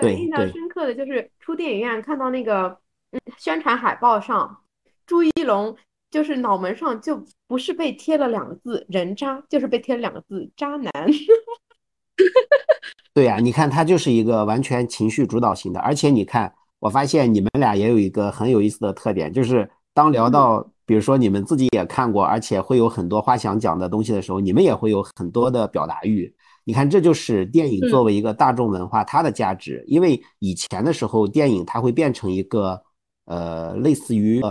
[0.00, 2.76] 对，印象深刻的就是出电影院看到那个
[3.12, 4.58] 嗯宣传海报上，
[5.06, 5.76] 朱一龙
[6.10, 10.92] 就是脑门上就不是被贴了两个字“人渣”，就是被贴了两个字“渣男”。
[13.14, 16.52] 对呀，你看他就是一个完全情绪主导型的，而且你看，
[16.84, 26.30] 我发现你们俩也有一个很有意思的特点，就是当聊到比如说你们自己也看过，而且会有很多话想讲的东西的时候，你们也会有很多的表达欲。
[26.62, 29.82] 你看，这就是电影作为一个大众文化它的价值。
[29.88, 32.82] 因为以前的时候，电影它会变成一个
[33.24, 34.42] 呃，类似于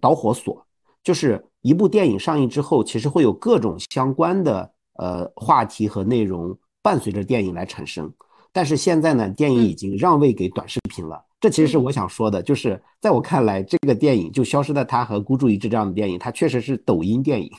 [0.00, 0.66] 导火索，
[1.04, 8.12] 就是一部电影上映之后，其实会有各种相关的呃话题和内容伴随着电影来产生。
[8.52, 11.24] 但是现在呢，电影已经让位给短视频了。
[11.40, 17.50] 这其实是我想说的，就是在我看来，这个电影就《消失的他》和《孤注一掷》这样的电影，它确实是抖音电影。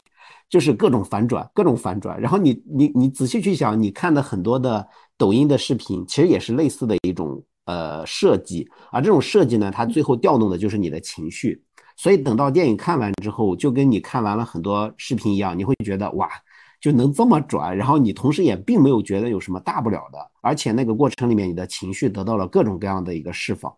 [0.49, 2.19] 就是各种反转，各种反转。
[2.19, 8.67] 然后你你你仔细去想，你看的很多的抖音的视频，其实也是类似的一种呃设计。
[8.91, 11.63] 而这种设计呢，它最后调动的就是你的情绪。
[11.95, 16.27] 所以等到电影看完之后，就跟你看完了很多视频一样，你会觉得哇，
[16.79, 17.75] 就能这么转。
[17.75, 23.75] 然后你同时也并没有觉得有什么大不了的，而且那个过程里面，你的情绪得到了各种各样的一个释放。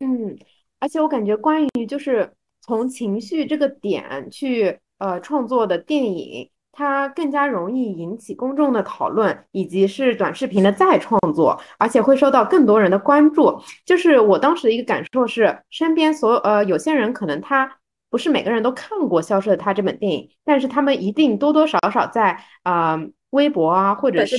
[0.00, 0.36] 嗯，
[0.78, 4.78] 而且我感觉关于就是从情绪这个点去。
[5.00, 13.58] 呃，创作的电影它更加容易引起公众的讨论，以及是短视频的再创作，而且会受到更多人的关注。
[13.86, 17.78] 就是我当时的一个感受是，身边所呃有些人可能他
[18.10, 24.36] 不是每个人都看过《消失的她》这本电影，但是他们一定多多少少在啊微博啊，或者是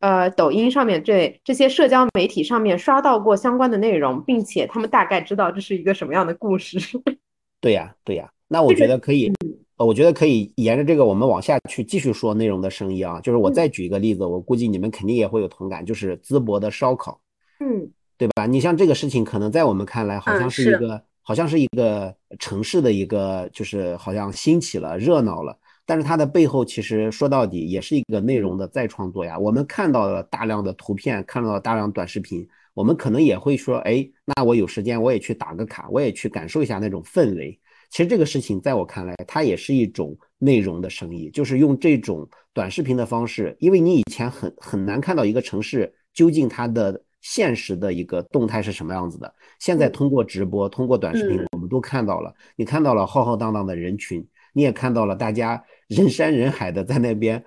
[0.00, 6.78] 呃抖音上面这这些社交媒体上面刷到过相关的内容，并且他们大概知道这是一个什么样的故事。
[7.60, 9.30] 对呀，对呀，那我觉得可以，
[9.76, 13.20] 呃，我觉得可以沿着这个我们往下去继续说内容的生意啊。
[13.20, 17.20] 就是我再举一个例子，我估计你们肯定也会有同感，就是淄博的烧烤，
[17.60, 18.46] 嗯，对吧？
[18.46, 25.56] 你像这个事情，可能在我们看来好像是一个，好像是一个城市的一个，就是好像兴起了，热闹了。
[25.84, 29.38] 但是它的背后，其实说到底也是一个内容的再创作呀。
[29.38, 37.58] 我们看到了大量的图片，看到了大量短视频，我们可能也会说，哎，那我有时间我也去打个卡，我也去感受一下那种氛围。
[37.90, 54.26] 其实这个事情在我看来，它也是一种内容的生意，就是用这种短视频的方式，因为你以前很很难看到一个城市究竟它的现实的一个动态是什么样子的，现在通过直播，通过短视频，我们都看到了，你看到了浩浩荡荡的人群。
[54.54, 57.40] 你也看到了，大家 人山人海的在那边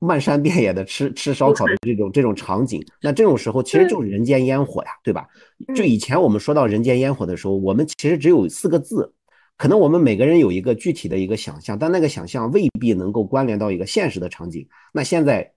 [0.00, 5.28] 漫山遍野的吃吃烧烤的这种这种场景，那这种时候其实就是人间烟火呀，对吧？
[5.76, 9.14] 就以前我们说到人间烟火的时候，我们其实只有四个字，
[9.56, 14.66] 可能我们每个人有一个具体的一个想象，但那个想象未必能够关联到一个现实的场景。
[14.92, 15.52] 那现在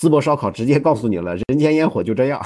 [0.00, 2.40] 淄博烧烤直接告诉你了，人间烟火就这样。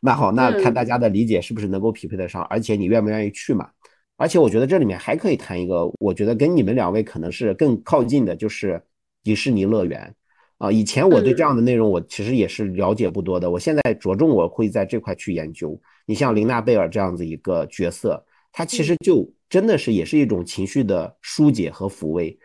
[0.00, 3.68] 那好，那看大家的理解是不是能够匹配得上，而且你愿不愿意去嘛？
[4.16, 8.82] 而且我觉得这里面还可以谈一个，我觉得跟你们两位可能是更靠近的，就是
[9.22, 10.14] 迪士尼乐园
[10.58, 10.72] 啊。
[10.72, 15.78] 以前我对这样的内容我其实也是了解不多的，我现在着重我会在这块去研究。
[16.06, 22.36] 你像林娜贝尔这样子一个角色，她其实就真的是也是一种情绪的疏解和抚慰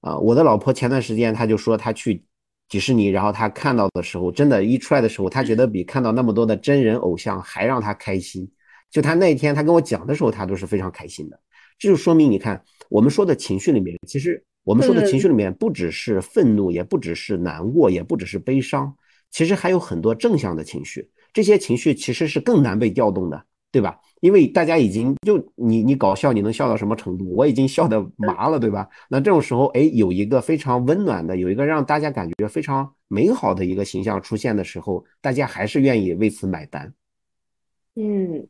[0.00, 0.18] 啊。
[0.18, 2.24] 我的老婆前段时间她就说她去
[2.68, 8.50] 迪士尼，然后他看到的时候，真的，一出来的时候，他觉得比看到那么多的真人偶像还让他开心。
[8.90, 11.40] 就他那一天，他跟我讲的时候，他都是非常开心的。
[11.78, 18.94] 这就说明，你看我们说的情绪里面，其实我们说的情绪里面，不只是愤怒，也不只是难过，也不只是悲伤，
[19.30, 21.10] 其实还有很多正向的情绪。
[21.32, 23.98] 这些情绪其实是更难被调动的，对吧？
[24.20, 27.32] 因为大家已经就你你搞笑，你能笑到什么程度？
[27.34, 28.88] 我已经笑得麻了，对吧？
[29.08, 36.92] 那这种时候，哎，有一个非常温暖的，有一个让大家感觉非常美好的一个形象出现的时候，大家还是愿意为此买单。
[37.94, 38.46] 嗯。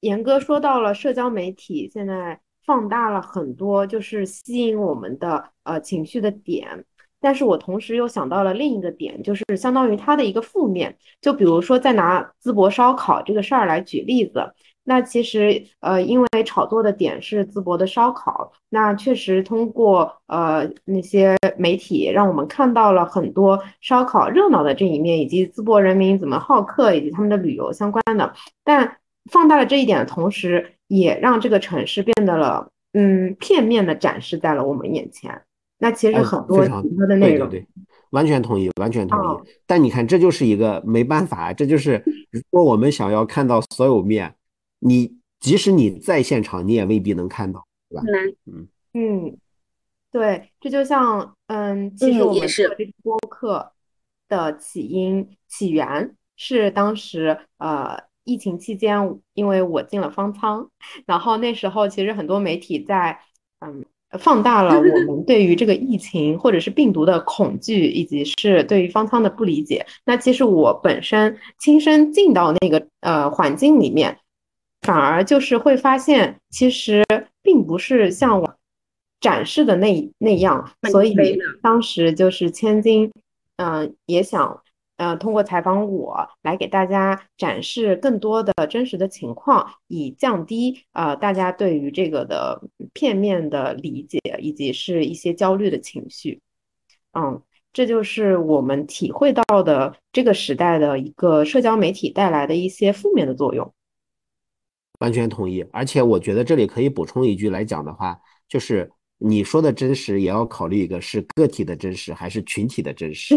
[0.00, 6.84] 严哥说到了社交媒体，现在放大了很多，就是吸引我们的呃情绪的点。
[7.22, 10.94] 但是我同时又想到了另一个点，就是相当于它的一个负面。
[11.20, 14.52] 就比如说，再拿淄博烧烤这个事儿来举例子，
[14.84, 28.98] 那其实呃，因为炒作的点是淄博的烧烤，那确实通过呃那些媒体，让我们看到了很多烧烤热闹的这一面，以及淄博人民怎么好客，以及他们的旅游相关的，但。
[29.30, 35.42] 放大了这一点的同时，也让这个城市变得了，嗯，片面的展示在了我们眼前。
[35.82, 37.66] 那其实很多其他的内容，对，
[38.10, 39.48] 完全同意，完全同意。
[39.66, 44.34] 但你看，这就是一个没办法，这就是 如果我们想要看到所有面，
[44.78, 48.02] 你即使你在现场，你也未必能看到，对吧？
[48.46, 49.36] 嗯嗯，
[50.10, 53.72] 对，这就像，嗯，其实我们做这个播客
[54.28, 58.10] 的起因起源是当时，呃。
[58.24, 60.70] 疫情期间，因为我进了方舱，
[61.06, 63.18] 然后那时候其实很多媒体在
[63.58, 63.84] 嗯
[64.18, 69.86] 放大了我们对于这个疫情或者是病毒的恐惧，以及是对于方舱的不理解。
[70.04, 74.18] 那其实我本身亲身进到那个呃环境里面，
[74.82, 77.04] 反而就是会发现，其实
[77.42, 78.54] 并不是像我
[79.20, 80.72] 展示的那那样。
[80.90, 83.10] 所以当时就是千金，
[83.56, 84.60] 嗯，也想。
[85.02, 92.62] 呃，通过采访我来给大家展示更多的真实的情况，以降低呃大家对于这个的
[92.92, 96.40] 片面的理解，以及是一些焦虑的情绪。
[97.14, 103.74] 嗯，这就是我们体会到的这个时代的一个社交媒体带来的一些负面的作用。
[105.00, 108.92] 完全同意，而且我觉得这里可以补充一句来讲的话，就是。
[109.24, 113.36] 你说的真实也要考虑一个是个体的真实还是群体的真实，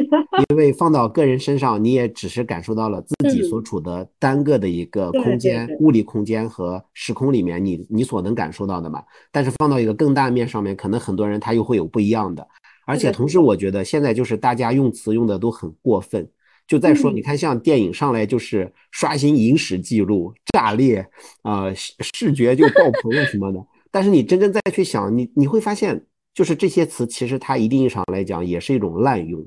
[0.50, 9.04] 因为放到个人身上，你也只是感受到了自己所处的单个的一个空间、物理空间和时空里面，你你所能感受到的嘛。
[9.32, 12.48] 但是放到一个更大面上面，可能很多人他又会有不一样的。
[12.88, 16.28] 而且同时，我觉得现在就是大家用词用的都很过分。
[16.68, 21.06] 就再说，你看像电影上来就是刷新影史记录、炸裂
[21.44, 23.60] 啊，视觉就爆棚了什么的。
[23.96, 29.42] 但是你真正再去想，你你会发现，就是这些词其实它一定意义上来讲也是一种滥用，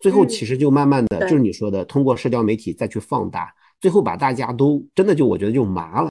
[0.00, 6.08] 最后其实就慢慢的就是你说的，通过社交媒体再去放大，最后把大家都真的就我觉得就麻了，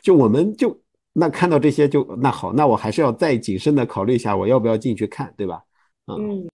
[0.00, 0.80] 就我们就
[1.12, 5.60] 那看到这些就那好，那我还是要再谨慎的考虑一下，我要不要进去看，对吧？
[6.06, 6.48] 嗯，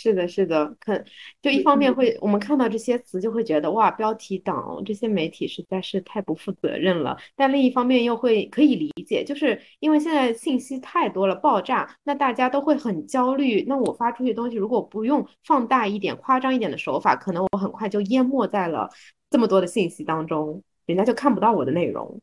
[0.00, 0.96] 是的，是的，可
[1.42, 7.18] 就一方面会，我们看到这些词就会觉得哇，标题党这些媒体实在是太不负责任了。
[7.34, 13.64] 但另一方面又会可以理解，就是因为现在信息太多了，爆炸，那大家都会很焦虑。
[13.66, 18.88] 那我发出去的东西，如果不用放大一点、夸张一点的手法，可能我很快就淹没在了
[19.30, 22.20] 这么多的信息当中，人家就看不到我的内容。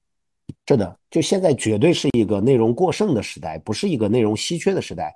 [0.66, 5.14] 是的，就现在绝对是一个内容过剩的时代，不是一个内容稀缺的时代。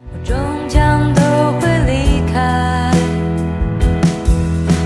[2.32, 2.92] 开，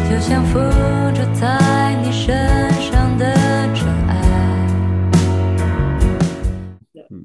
[0.10, 0.60] 就像附
[1.14, 2.36] 着在你身
[2.74, 3.34] 上的
[3.74, 4.14] 尘埃。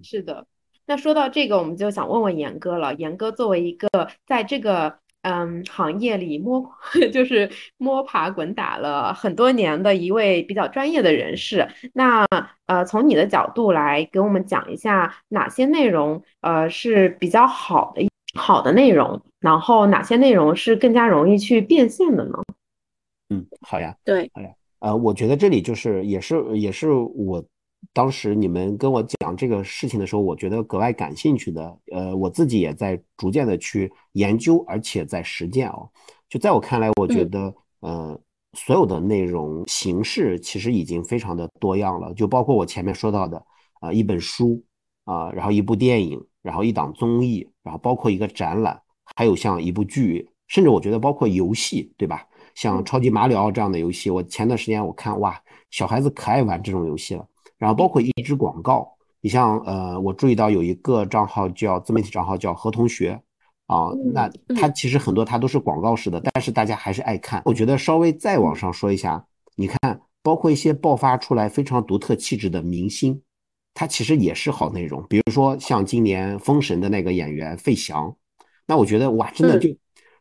[0.02, 0.46] 是的，
[0.86, 2.94] 那说到这个，我们就想问问严哥了。
[2.94, 3.88] 严哥作为一个
[4.26, 4.98] 在这个。
[5.22, 6.64] 嗯，行业里摸
[7.12, 11.68] 就是摸爬滚打了很多年的一位比较专业的人士。
[11.92, 12.24] 那
[12.66, 18.07] 呃，从你的角度来给我们讲一下哪些内容呃是比较好的
[18.38, 22.38] 好的内容，然后哪些内容是更加容易去变现的呢？
[23.28, 24.48] 嗯，好呀，对，好呀。
[24.78, 27.44] 呃，我觉得这里就是也是也是我。
[27.92, 31.78] 当时你们跟我讲这个事情的时候，我觉得格外感兴趣的。
[31.92, 35.88] 呃，我自己也在逐渐的去研究，而且在实践哦。
[36.28, 38.20] 就在我看来，我觉得，呃，
[38.54, 42.12] 所有的内容形式其实已经非常的多样了。
[42.14, 43.40] 就包括我前面说到的，
[43.80, 44.60] 啊，一本书，
[45.04, 48.80] 啊，然后一部电影，然后一档综艺，然后包括一个展览，
[49.14, 52.26] 还有像一部剧，甚至我觉得包括游戏，对吧？
[52.54, 55.38] 像超级马里奥这样的游戏，我前段时间我看，哇，
[55.70, 57.26] 小孩子可爱玩这种游戏了。
[57.58, 58.90] 然后包括一支广告，
[59.20, 63.20] 你像呃，我注意到有一个账号叫自媒体账号叫何同学
[63.66, 64.26] 啊，那
[64.56, 67.42] 他其实很多他都是广告式的，但是大家还是爱看。
[67.44, 69.22] 我觉得稍微再往上说一下，
[69.54, 73.20] 你看，包括一些爆发出来非常独特气质的明星，
[73.78, 75.06] 他其实也是好内容。
[75.08, 78.12] 比如说像今年封神的那个演员费翔，
[78.66, 79.68] 那我觉得哇，真的就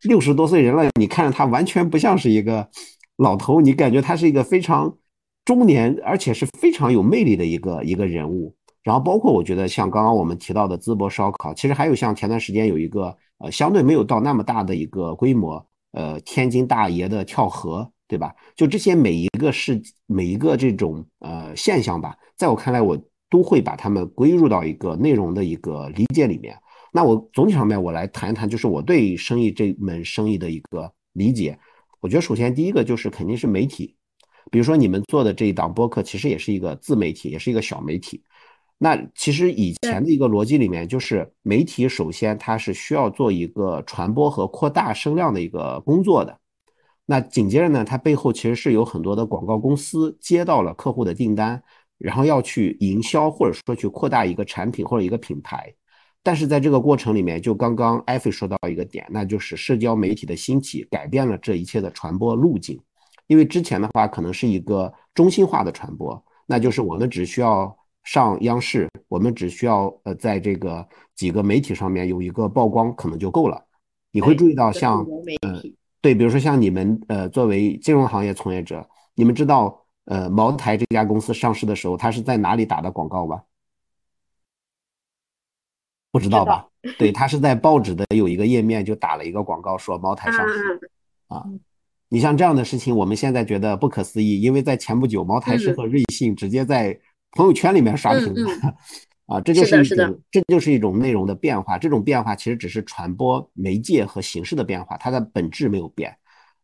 [0.03, 2.69] 六十多岁人了，你看着他完全不像是一个
[3.15, 4.95] 老头，你感觉他是一个非常。
[5.43, 8.53] 中年，而且是非常有魅力的一个一个人物。
[8.83, 18.35] 然后包括我觉得像刚刚我们提到的淄博烧烤，其实还有像前段时间有一个呃相对没有到那么大的一个规模，呃天津大爷的跳河，对吧？
[18.57, 26.57] 就这些每一个事每一个这种呃现象吧，在我看来，我都会把它们归入到一个内容的一个理解里面。
[26.91, 31.57] 那我总体上面我来谈一谈，就是我对生意这门生意的一个理解。
[31.99, 33.95] 我觉得首先第一个就是肯定是媒体。
[34.49, 38.23] 比如说你们做的这一档播客，其实也是一个自媒体，也是一个小媒体。
[38.77, 46.39] 那其实以前的一个逻辑里面，就是媒体首先它是需要做一个传播和扩大声量的一个工作的。
[47.05, 51.61] 那紧接着呢，它背后其实是有很多的广告公司接到了客户的订单，
[51.97, 55.73] 然后要去营销或者说去扩大一个产品或者一个品牌。
[56.23, 62.77] 但是在这个过程里面，就刚刚艾菲说到一个点，那就是社交媒体的兴起改变了这一切的传播路径。
[63.27, 67.73] 因为之前的话可能是一个中心化的传播，那就是我们只需要
[68.03, 70.85] 上央视，我们只需要呃在这个
[71.15, 73.63] 几个媒体上面有一个曝光可能就够了。
[74.11, 75.05] 你会注意到像
[75.41, 75.61] 呃
[76.01, 83.43] 对，比如说像你们呃作为金融行业从业者，你们知道呃茅台这家公司上市的时候，它是在哪里打的广告吧？
[86.11, 86.67] 不知道吧？
[86.97, 90.91] 对，它是在报纸的有一个页面就打了一个广告，说茅台上市
[91.27, 91.45] 啊。
[92.09, 96.97] 你像这样的事情，我们现在觉得不可思议，因为在前不久，茅台是和瑞幸直接在
[97.31, 98.77] 朋友圈里面刷屏了，
[99.25, 101.77] 啊，这就是一种，这就是一种内容的变化。
[101.77, 106.17] 这种变化其实只是传播媒介和形式的变化，它的本质没有变。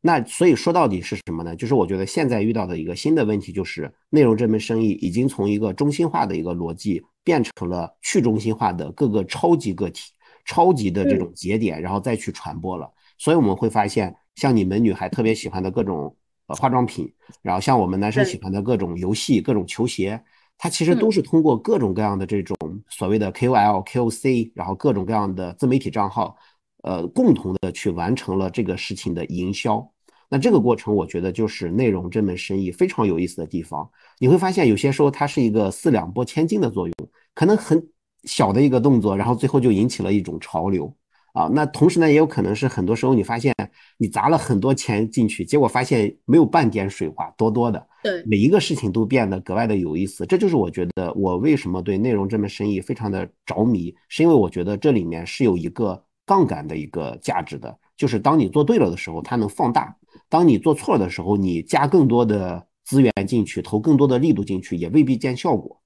[0.05, 1.55] 那所以说到底是什么呢？
[1.55, 10.11] 就是我觉得现在遇到的一个新的问题，就是内容这门生意已经从一个中心化的一个逻辑变成了去中心化的各个超级个体、
[10.45, 12.91] 超级的这种节点，然后再去传播了。
[13.17, 14.13] 所以我们会发现。
[14.35, 17.07] 像你们女孩特别喜欢的各种呃化妆品，
[17.43, 20.19] 然后像我们男生喜欢的各种游戏、各种球鞋，
[20.57, 22.57] 它其实都是通过各种各样的这种
[22.89, 26.35] 所谓的 KOL、KOC，然后各种各样的自媒体账号，
[26.81, 29.87] 呃，共同的去完成了这个事情的营销。
[30.29, 33.89] 那这个过程，我觉得就是内容这门生意非常有意思的地方。
[34.19, 36.95] 你会发现，有些时候它是一个四两拨千斤的作用，
[37.35, 37.85] 可能很
[38.23, 40.95] 小的一个动作，然后最后就引起了一种潮流。
[41.33, 43.51] 啊，那同时呢，也有可能是很多时候你发现
[43.97, 47.87] 你砸了很多钱进去，结果发现没有半点水花，多多的。
[48.03, 50.27] 对，每一个事情都变得格外的有意思。
[50.27, 59.85] 这就是我觉得我为什么对内容这门生意非常的着迷，是因为我觉得这里面是有一个杠杆的一个价值的，就是当你做对了的时候，它能放大；
[60.29, 65.81] 当你做错的时候，你加更多的资源进去，投更多的力度进去，也未必见效果。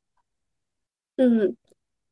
[1.17, 1.55] 嗯。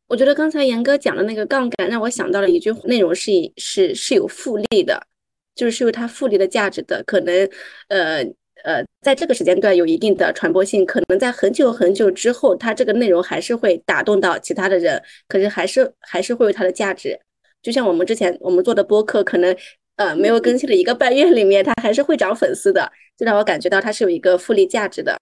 [0.07, 5.07] 我觉得刚才严哥讲的那个杠杆，让我想到了一句内容是是是有复利的，
[5.55, 7.49] 就是是有它复利的价值的，可能
[7.87, 8.23] 呃
[8.63, 17.19] 呃，在这个时间段有一定的传播性，可能在很久很久之后，它这个内容还是会打动到其他的人，可是还是还是会有它的价值。
[17.63, 19.57] 就像我们之前我们做的播客，可能
[19.97, 25.19] 呃没有更新的一个半月里面，它还是会涨粉丝的，就让我感觉到它是有一个复利价值的。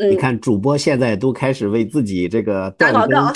[0.00, 3.32] 嗯你看，主播现在都开始为自己这个打广告，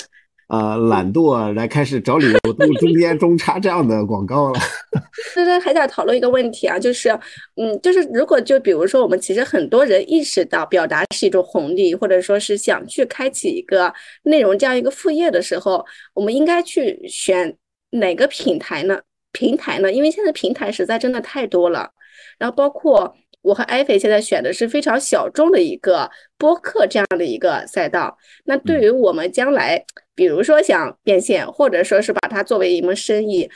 [0.49, 4.61] 呃，懒惰来开始找理由，都中间中插这样的广告了。
[5.35, 7.11] 对对，还想讨论一个问题啊，就是，
[7.57, 13.93] 嗯，就是如果就比如说，我们其实很多人意识到表达是一种红利，或者说是想去开启一个
[14.23, 15.85] 内容这样一个副业的时候，
[16.15, 17.57] 我们应该去选
[17.91, 19.01] 哪个平台呢？
[19.35, 19.93] 平台呢？
[19.93, 21.93] 因为现在平台实在真的太多了，
[22.39, 23.15] 然后包括。
[23.45, 28.17] 我和艾菲现在选的是非常小众的一个播客这样的一个赛道。
[28.45, 33.47] 那对于我们将来，比如说想变现，或者说是把它作为一门生意，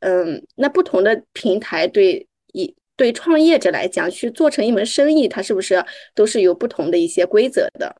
[0.00, 5.82] 嗯，那不同的平台对一对创业者来讲去做成一门生意，它是不是
[6.14, 7.96] 都是有不同的一些规则的？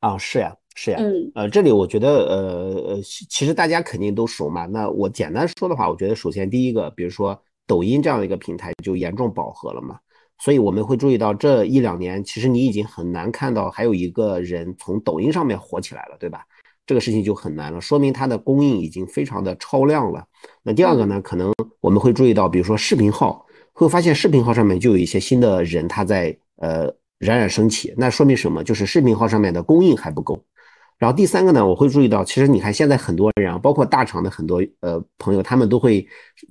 [0.00, 0.98] 啊，是呀，是呀。
[1.00, 4.66] 嗯，呃，这里我觉得，呃呃，其实大家肯定都熟嘛。
[4.66, 9.98] 那我简单说的话，我觉得首先第一个，比如说抖音这样的一个平台就严重饱和了嘛。
[10.38, 16.46] 所以我们会注意到这一两年，其实你已经很难看到还有一个人从抖音上面火起来了，对吧？
[16.86, 20.24] 这个事情就很难了，说明它的供应已经非常的超量了。
[20.62, 26.86] 那第二个呢，可能我们会注意到，比如说视频号，会发现视频号上面就有一些新的人他在呃
[27.18, 28.64] 冉冉升起，那说明什么？
[28.64, 30.42] 就是视频号上面的供应还不够。
[31.00, 36.06] 然后第三个呢，我会注意到，其实你看现在很多人啊，包括大厂的很多呃朋友，他们都会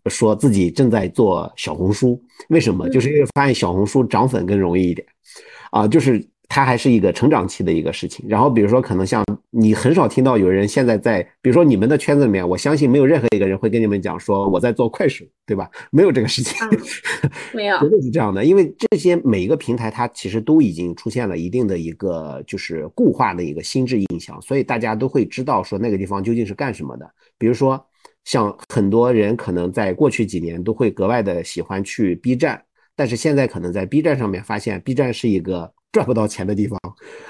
[0.07, 2.89] 说自己正在做小红书，为什么？
[2.89, 5.07] 就是因为发现小红书涨粉更容易一点，
[5.71, 6.28] 啊，就是。
[6.49, 15.69] 它还是一个成长期的一个事情，然后比如说可能像你很少听到有人现在在，比如说你们的圈子里面，我相信没有任何一个人会跟你们讲说我在做快手，对吧？
[15.93, 16.57] 没有这个事情，
[17.53, 27.07] 没有，绝对是这样的，因为这些每一个平台它其实都已经出现了一定的一个就是固化的一个心智印象，所以大家都会知道说那个地方究竟是干什么的。
[27.37, 27.79] 比如说
[28.25, 32.59] 像很多人可能在过去几年都会格外的喜欢去 B 站，
[32.95, 35.71] 但是现在可能在 B 站上面发现 B 站是一个。
[35.91, 36.79] 赚不到钱的地方，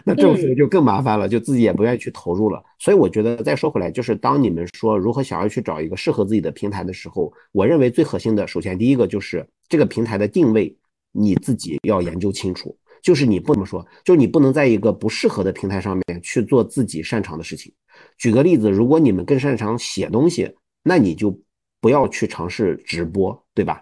[0.04, 2.62] 那这种时候就更麻烦了，就自己也不愿意去投入了。
[2.78, 10.76] 所以我觉得再说回来，就是当你们说如何想要去找一个适合自己的平台的时候，我认为最核心的，首先第一个就是这个平台的定位，
[11.12, 12.78] 你自己要研究清楚。
[13.02, 17.72] 就是你不能说，就你不能在一个不适合的平台上面去做自己擅长的事情。
[18.18, 20.54] 举个例子，如果你们更擅长写东西，
[20.84, 21.40] 那你就
[21.80, 23.82] 不要去尝试直播，对吧？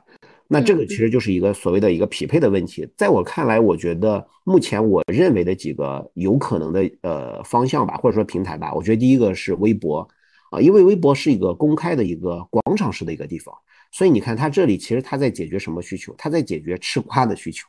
[0.49, 10.07] 那这个其实就是一个所谓的一个匹配的问题，在我看来，我觉得目前我认为的几个有可能的呃方向吧，或者说平台吧，我觉得第一个是微博
[10.51, 13.53] 啊，因为微博是一个公开的一个广场式的一个地方，
[13.91, 16.15] 所以你看它这里其实它在解决什么需求？
[16.17, 17.67] 它在解决吃瓜的需求。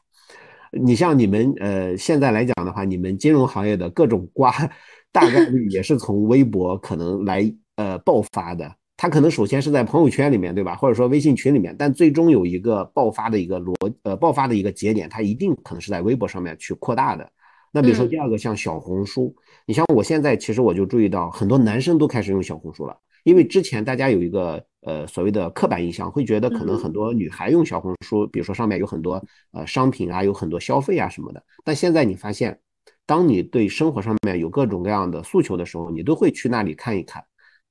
[0.71, 4.53] 你像你们呃现在来讲的话，你们金融行业的各种瓜，
[5.11, 8.73] 大概率也是从微博可能来呃爆发的。
[9.01, 10.75] 它可能首先是在朋友圈里面，对吧？
[10.75, 13.73] 或者说微信群里面，但最终有一个爆发的一个逻
[14.03, 17.31] 呃爆发的一个节点，它一定可能是在微博上面去扩大的。
[17.71, 19.33] 那比如说第二个像小红书，
[19.67, 29.23] 你像我现在其实我就注意到很多男生都开始用小红书了，因为之前大家有一个呃所谓的刻板印象，会觉得可能很多女孩用小红书，比如说上面有很多
[29.53, 31.41] 呃商品啊，有很多消费啊什么的。
[31.65, 32.59] 但现在你发现，
[33.07, 37.23] 当你对生活上面有各种各样的诉求的时候，你都会去那里看一看。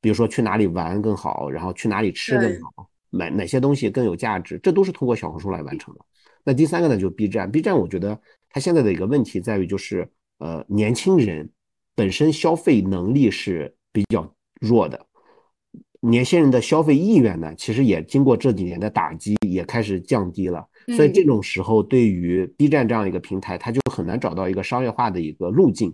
[0.01, 6.01] 比如说去哪里玩更好，然后去哪里吃更好，买哪些东西更有价值，这都是通过小红书来完成的。
[6.43, 7.51] 那第三个呢，就是 B 站。
[7.51, 8.19] B 站我觉得
[8.49, 11.49] 它现在的一个问题在于，就是呃，年轻人
[11.95, 15.05] 本身消费能力是比较弱的，
[15.99, 20.65] 年轻人的消费意愿呢，其实也经过这几年的打击，也开始降低了。
[20.95, 25.93] 所以这种时候，对于 B 站这样一个平台，它就很难找到一个商业化的一个路径。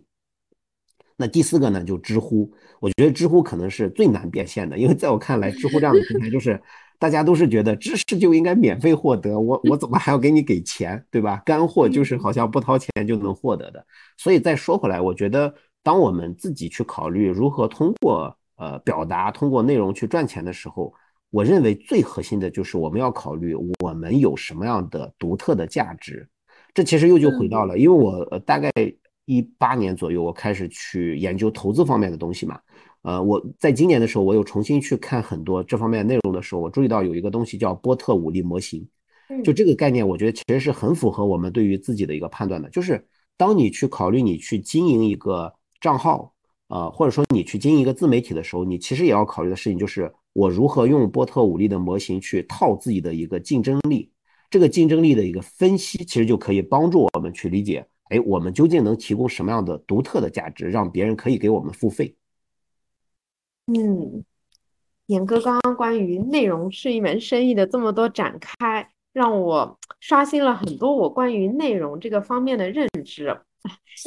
[1.15, 6.59] 那第四个呢，就知乎，我觉得知乎可能是最难变现的，因为在我看来，知乎这样的平台就是
[6.97, 11.41] 大家都是觉得知识就应该免费获得，我我怎么还要给你给钱，对吧？
[11.45, 13.85] 干货就是好像不掏钱就能获得的。
[14.17, 15.53] 所以再说回来，我觉得
[15.83, 20.91] 当我们自己去考虑如何通过呃表达、通过内容去赚钱的时候，
[21.29, 26.27] 我认为最核心的就是我们要考虑我们有什么样的独特的价值。
[26.73, 28.71] 这其实又就回到了，因为我呃大概。
[29.25, 32.59] 一八年左右，我开始去研究投资方面的东西嘛。
[33.03, 38.87] 呃，我在今年的时候，我又重新去看很多这方面内容的时候，我注意到有一个东西叫波特五力模型。
[39.43, 42.69] 就这个概念，我觉得其实是很符合我们对于自己的一个判断的。
[42.69, 43.05] 就是
[43.35, 45.51] 当你去考虑你去经营一个
[45.81, 46.33] 账号，
[46.67, 54.11] 呃，或者说你去经营一个自媒体的时候，你其实也要考虑的事情就是我如何用波特五力的模型去套自己的一个竞争力。
[54.49, 62.15] 这个竞争力的一个分析，其实就可以帮助我们去理解，哎，我们究竟能提供什么样的独特的价值，让别人可以给我们付费。
[63.65, 64.23] 嗯，
[65.07, 73.35] 严哥刚刚关于内容是一门生意的这么多展开，让我刷新了很多我关于内容这个方面的认知。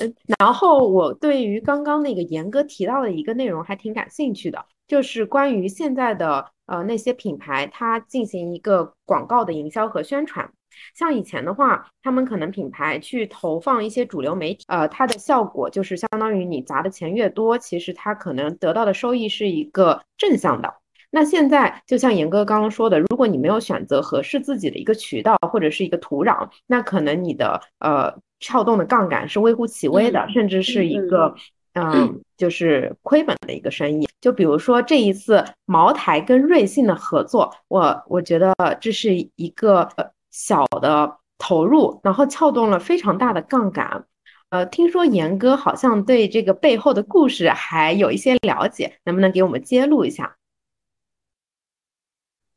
[0.00, 10.52] 嗯，然后我对于刚刚那个严哥提到的一个内容还挺感兴趣的，就是关于现在的呃那些品牌，它进行一个广告的营销和宣传。
[10.94, 20.74] 像以前的话，他们可能品牌去投放一些主流媒体，呃，它的效果就是相当于你砸的钱越多，其实它可能得到的收益是一个正向的。
[21.10, 31.34] 那现在就像严哥刚刚说的，如果你没有选择合适自己的一个渠道或者是一个土壤，那可能你的呃撬动的杠杆是微乎其微的，甚至是一个
[31.74, 34.06] 嗯就是亏本的一个生意。
[34.20, 39.88] 就比如说这一次茅台跟瑞幸的合作，我我觉得这是一个
[40.36, 44.04] 小的投入，然后撬动了非常大的杠杆。
[44.50, 50.36] 呃，听说严哥好像对这个背后的故事还有一些了解，能不能给我们揭露一下？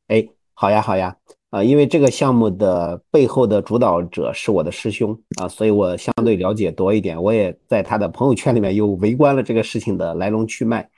[0.09, 1.15] 哎，好呀，好呀，
[1.51, 7.21] 啊，因为这个项目的背后的主导者是我的师兄啊，所以我相对了解多一点。
[7.23, 10.89] 我也在他的朋友圈里面又围观了这个事情的来龙去脉。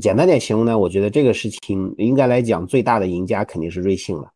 [0.00, 4.33] 简单点形容呢，我觉得这个事情应该来讲，最大的赢家肯定是瑞幸了。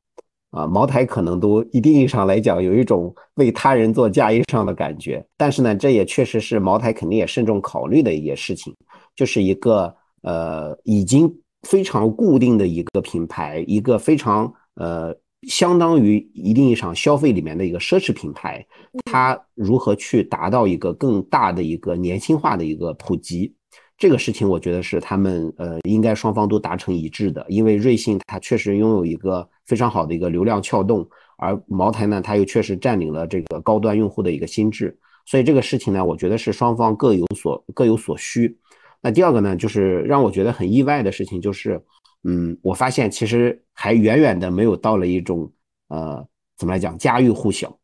[0.59, 5.25] 啊，茅台可能都一定意义上来讲有一种为他人做嫁衣裳的感觉。
[5.37, 8.75] 但是呢，这也确实是茅台肯定也慎重考虑的一些事情，
[9.15, 11.33] 就是一个呃已经。
[11.65, 15.13] 非常固定的一个品牌，一个非常呃，
[15.49, 18.65] 相当于一定意义上消费里面的一个奢侈品牌，
[19.11, 23.53] 它如何去达到一个更大的一个年轻化的一个普及？
[23.99, 27.45] 这个事情，我觉得是他们呃，应该双方都达成一致的。
[27.49, 31.05] 因为瑞幸它确实拥有一个非常好的一个流量撬动，
[31.37, 34.97] 而茅台呢，它又确实占领了这个高端用户的一个心智，
[35.27, 38.57] 所以这个事情呢，我觉得是双方各有所各有所需。
[39.01, 41.81] 那第二个呢，就是让我觉得很意外的事情，就是，
[42.23, 45.51] 嗯，我发现其实还远远的没有到了一种，
[45.89, 46.25] 呃，
[46.57, 47.78] 怎么来讲，家喻户晓。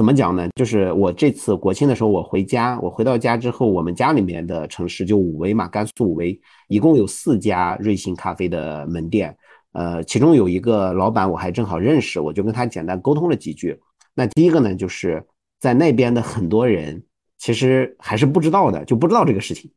[0.00, 0.48] 怎么讲呢？
[0.56, 9.36] 就是我这次国庆的时候，我回家，我回到家之后，我们家里面的城市就武威嘛，甘肃武威，一共有四家瑞幸咖啡的门店，
[9.72, 13.78] 呃，其中有一个老板我还正好认识，我就跟他简单沟通了几句。
[14.14, 15.22] 那第一个呢，就是
[15.58, 17.02] 在那边的很多人
[17.36, 19.70] 其实还是不知道的，就不知道这个事情。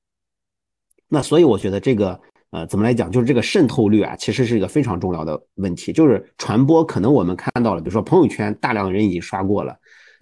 [1.09, 2.17] 那所以我觉得这个
[2.51, 5.91] 呃怎么来讲，就是这个渗透率啊，其实是一个非常重要的问题。
[5.91, 9.77] 就是传播，可能我们看到了，比如说朋友圈大量人已经刷过了，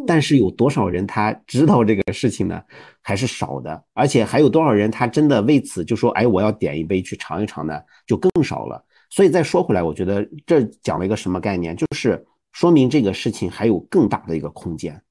[0.05, 2.61] 但是有多少人他知道这个事情呢？
[3.01, 3.83] 还是少的。
[3.93, 7.79] 而且还有多少人他真的为此就说，哎，我要点一杯去尝一尝呢？
[8.05, 8.83] 就更少了。
[9.09, 11.75] 所以再说回来，我觉得这讲了一个什么概念？
[11.75, 15.01] 就是说明这个事情还有更大的一个空间。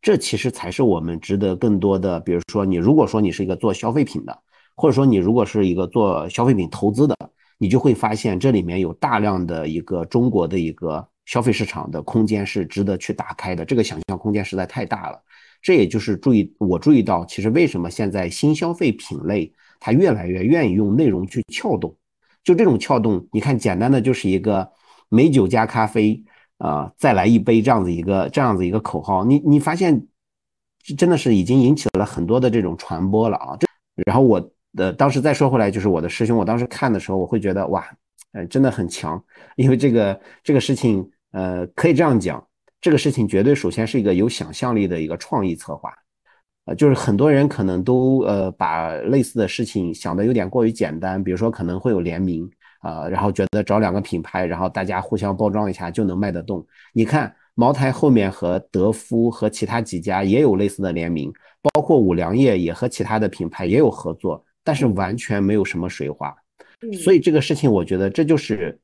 [0.00, 4.38] 这其实才是我们值得更多的，比如说你如果说你是一个做消费品的。
[4.76, 7.16] 或者说，你如果是一个做消费品投资的，
[7.58, 13.64] 你就会发现这里面有大量的一个中国的一个消费市场的空间是值得去打开的。
[13.64, 15.22] 这个想象空间实在太大了。
[15.62, 21.96] 这也就是注意我注意到，其实为什么现在新消费品类它越来越愿意用内容去撬动？
[22.42, 24.70] 就这种撬动，你看简单的就是一个
[25.08, 26.22] 美酒加咖啡
[26.58, 30.06] 啊，再来一杯这样子一个这样子一个口号，你你发现
[30.96, 33.56] 真的是已经引起了很多的这种传播了啊。
[33.58, 33.66] 这
[34.06, 34.50] 然后我。
[34.76, 37.88] 的，当时再说回来，就是我的师兄，我当时看的时候，我会觉得哇，
[38.32, 42.42] 呃，真的很强，因为这个这个事情，呃，可以这样讲，
[42.80, 45.92] 这个事情绝对首先是一个有想象力的一个创意策划，
[46.66, 56.64] 呃，就是很多人可能都呃把类似的事情想的有点过于简单，比如说可能会有联名啊，然后觉得找两个品牌，然后大家互相包装一下就能卖得动。
[56.92, 64.42] 你看茅台后面和德芙和其他几家也有类似的联名，包括五粮液也和其他的品牌也有合作。
[64.66, 66.34] 但是完全没有什么水花，
[67.02, 68.80] 所以这个事情我觉得这就是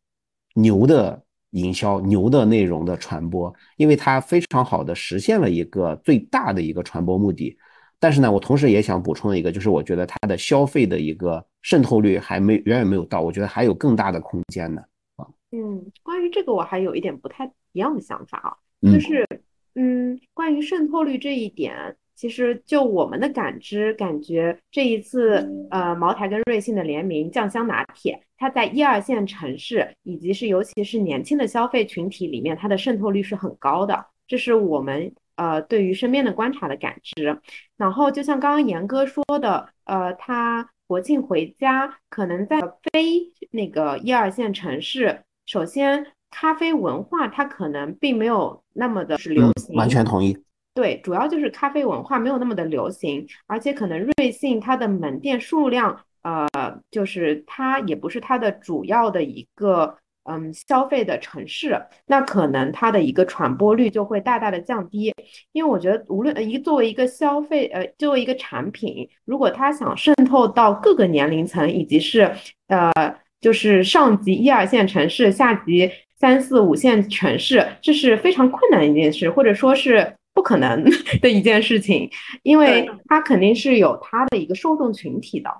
[0.52, 1.18] 牛的
[1.50, 7.56] 营销、牛的内容的传播，因为它非常好的实现了一个最大的一个传播目的。
[7.98, 14.80] 但是呢，我同时也想补充一个，就是我觉得它的消费的一个渗透率还没远远没有到，我觉得还有更大的空间呢。
[15.16, 19.26] 啊，嗯，关于这个我还有一点不太一样的想法啊，就是
[19.74, 21.96] 嗯，关于渗透率这一点。
[22.20, 34.04] 其实就我们的感知，感觉这一次呃茅台跟瑞幸的联名酱香拿铁，它在一二线城市以及是尤其是年轻的消费群体里面，它的渗透率是很高的。
[34.28, 37.40] 这是我们呃对于身边的观察的感知。
[37.78, 42.60] 然后就像刚刚严哥说的，呃，他国庆回家可能在
[42.92, 50.36] 非那个一二线城市，首先咖啡文化它可能并没有那么的是流行，完全同意。
[50.72, 56.48] 对，主要就是咖啡文化没有那么的流行，而且可能瑞幸它的门店数量，呃，
[56.92, 65.12] 就是它也不是它的主要的一个嗯消费的城市，那可能它的一个传播率就会大大的降低。
[65.50, 72.32] 因为我觉得无论一作为一个消费，呃，作为一个产品，如果它想渗透到各个年龄层，以及是
[72.68, 72.92] 呃，
[73.40, 80.14] 就是上级一二线城市，下级三四五线城市，这是非常困难的一件事，或者说是。
[80.32, 80.84] 不可能
[81.20, 82.10] 的一件事情，
[82.42, 85.50] 因为它肯定是有它的一个受众群体的。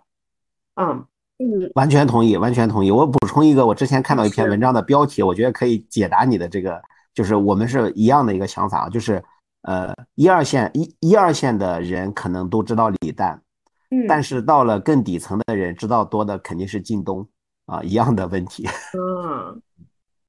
[0.76, 1.04] 嗯
[1.38, 2.90] 嗯，完全同意，完全同意。
[2.90, 6.80] 我补充一个，我之前看到一篇文章的标题，我觉得可以解答你的这个，
[7.14, 9.22] 就是我们是一样的一个想法，就是
[9.62, 13.42] 呃，一二线一一二线的人可能都知道李诞，
[13.90, 17.26] 嗯，但是到了更底层的人知道多的肯定是靳东
[17.64, 18.68] 啊，一样的问题。
[18.98, 19.62] 嗯，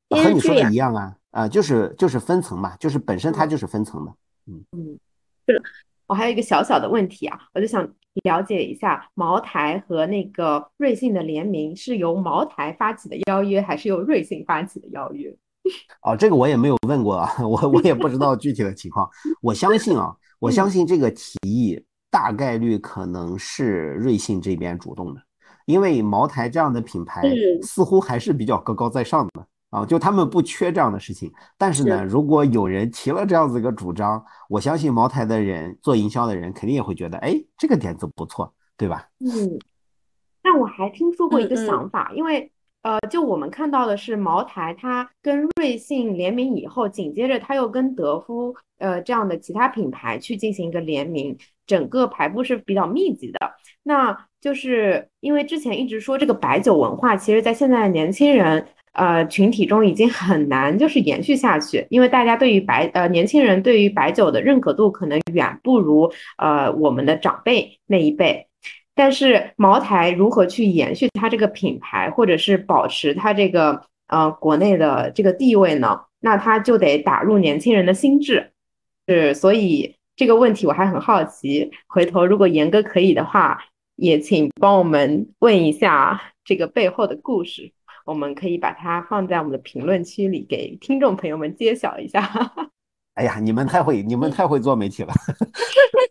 [0.10, 4.14] 和你说的一样啊，啊，就是就是分层嘛，就是本身它就是分层的。
[4.52, 5.00] 嗯嗯，
[5.48, 5.62] 是
[6.08, 7.88] 我还有一个小小的问题啊，我就想
[8.24, 15.34] 了解一下茅台和那个瑞幸的联名是由茅台发起的邀约，还是由瑞幸发起的邀约？
[16.04, 19.10] 哦，这个我也没有问过啊， 我我也不知道具体的情况。
[19.42, 25.22] 我相信啊，我相信这个提议大概率可能是瑞幸这边主动的，
[25.66, 27.22] 因为茅台这样的品牌
[27.62, 29.48] 似乎还是比较高高在上的。
[29.72, 39.08] 啊，就他们不缺这样的事情，但是呢，如果有人提了这样子一个主张，我相信茅台的人做营销的人肯定也会觉得，哎，这个点子不错，对吧？
[39.20, 39.58] 嗯，
[40.44, 42.52] 但我还听说过一个想法，因为
[42.82, 53.40] 呃，就我们看到的是茅台它跟瑞幸联名以后，紧接着它又跟德芙呃这样的其他品牌去进行一个联名，整个排布是比较密集的。
[53.84, 58.68] 那就是因为之前一直说这个白酒文化，其实在现在的年轻人。
[58.94, 68.48] 呃，群体中已经很难就是延续下去，因为大家对于白呃年轻人对于白酒的认可度可能远不如呃我们的长辈那一辈。
[68.94, 76.02] 但是茅台如何去延续它这个品牌，或者是保持它这个呃国内的这个地位呢？
[76.20, 78.52] 那它就得打入年轻人的心智。
[79.08, 83.64] 是，所以这个问题我还很好奇，回头如果严哥可以的话，
[83.96, 87.72] 也请帮我们问一下这个背后的故事。
[88.06, 92.30] 我们可以把它放在我们的评论区里，给听众朋友们揭晓一下。
[93.16, 95.14] 哎呀，你们太会，你们太会做媒体了。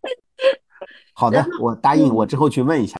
[1.14, 2.96] 好的，我答应，我之后去问一下。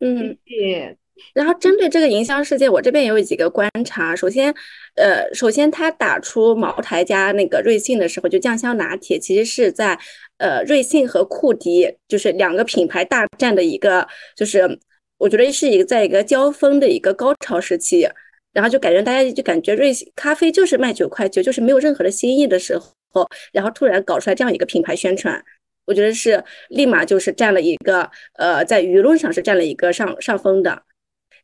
[0.00, 0.96] 嗯，谢谢。
[1.34, 4.16] 然后针对这个营销事件，我这边也有几个观察。
[4.16, 4.54] 首先，
[4.94, 9.98] 呃，首先他打出茅台加那个瑞幸的时候，就酱香拿铁，其实是在
[10.38, 14.80] 呃瑞幸和库迪就是两个品牌大战的一个就是。
[15.16, 18.06] 我觉得是一个在一个交锋的一个高潮时期，
[18.52, 22.78] 然后就感觉大家就感觉瑞咖啡就是卖九块九，就是没有任何的新意的时
[23.10, 25.42] 候，然后突然搞出来这样一个品牌宣传，
[25.86, 30.82] 我觉得是立马就是占了一个呃，在舆论上是占了一个上上风的。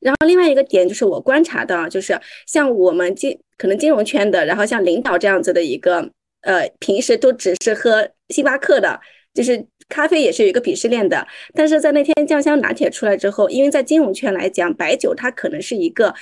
[0.00, 6.10] 然后另外一个点就是我观察到，就是像我们金可能金融圈的，然后像领导这样子的一个
[6.42, 9.00] 呃，平时都只是喝星巴克的，
[9.32, 9.66] 就是。
[9.90, 16.14] 咖啡也是有一个鄙视链的，但是在那天酱香拿铁出来之后，因为在金融圈来讲，白酒它可能是一个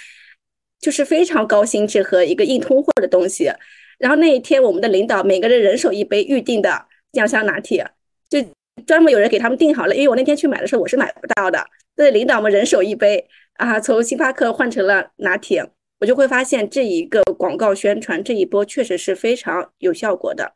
[0.81, 3.53] 就是非常高心智和一个硬通货的东西。
[3.99, 7.89] 然后那一天，我们的领导每个人人手一杯预定的酱香拿铁，
[8.29, 8.39] 就
[8.87, 9.95] 专门有人给他们订好了。
[9.95, 11.64] 因为我那天去买的时候，我是买不到的。
[11.97, 15.69] 对，领导们人手一杯啊，从星巴克换成了拿铁，
[16.01, 20.55] 我就会发现这一个广告宣传这一波确实是非常有效果的。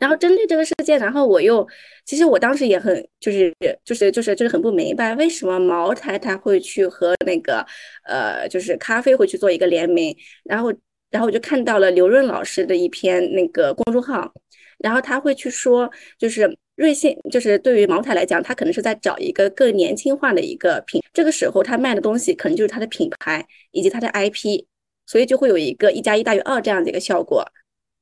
[0.00, 1.66] 然后针对这个事件，然后我又，
[2.04, 3.54] 其实我当时也很，就是
[3.84, 7.64] 就是就是就是很不明白，为什么茅台它会去和那个，
[8.04, 10.72] 呃，就是咖啡会去做一个联名，然后
[11.10, 14.32] 然后我就看到了刘润老师的一篇那个公众号，
[14.78, 24.64] 然后他会去说，就是瑞幸，就是对于茅台来讲，他可能是在找一个更年轻化的一个品，这个时候他卖的东西可能就是他的品牌以及他的 IP，
[25.06, 27.44] 所以就会有一个一加一大于二这样的一个效果。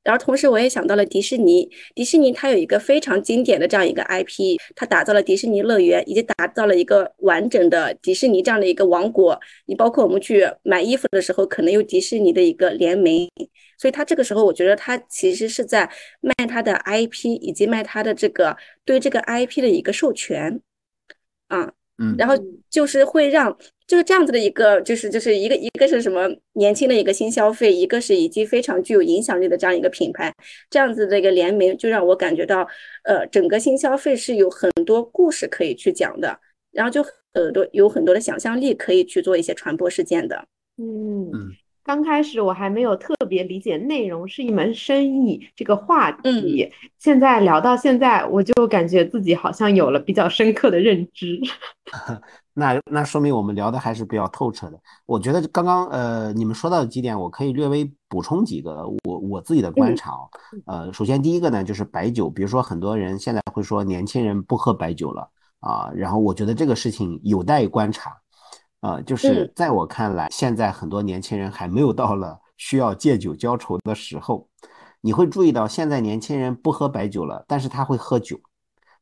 [0.07, 9.37] 然后同时我也想到了迪士尼，迪士尼它有一个非常经典的这样一个 IP，它打造了迪士尼乐园，以及打造了一个完整的迪士尼这样的一个王国。
[9.65, 13.29] 你包括我们去买衣服的时候，可能有迪士尼的一个联名，
[13.77, 15.91] 所以它这个时候我觉得它其实是在
[16.21, 18.55] 卖它的 IP，以及卖它的这个
[18.85, 20.61] 对这个 IP 的一个授权，
[21.49, 21.73] 啊。
[21.99, 22.35] 嗯，然后
[22.69, 23.57] 就是会让
[23.87, 30.33] 就是这样子的一个，就是就是一个一个是什么年轻的一个新消费，一个是已经非常具有影响力的这样一个品牌，
[30.69, 32.67] 这样子的一个联名，就让我感觉到，
[33.05, 36.37] 呃，整个新消费是有很多故事可以去讲的，
[36.73, 37.01] 然后就
[37.33, 40.45] 很多有很多的想象力可以去做一些传播事件的。
[40.77, 41.51] 嗯嗯，
[41.83, 46.69] 刚开始我还没有特别理解内容是一门生意这个话题，
[46.99, 51.39] 现在聊到现在，我就感觉自己好像有了比较深刻的认知。
[52.59, 54.79] 那那说明我们聊的还是比较透彻的。
[55.05, 60.17] 我觉得刚刚呃你们说到的几点，我可以略微补充几个我我自己的观察。
[60.65, 65.29] 呃，首先第一个呢就是白酒，比如说很多人现在会说年轻人不喝白酒了
[65.59, 68.17] 啊，然后我觉得这个事情有待观察。
[68.81, 74.47] 呃，就是在我看来，现在很多年轻人还没有到了需要借酒浇愁的时候。
[75.01, 78.35] 你会注意到，现在年轻人不喝白酒了，但是他会喝酒，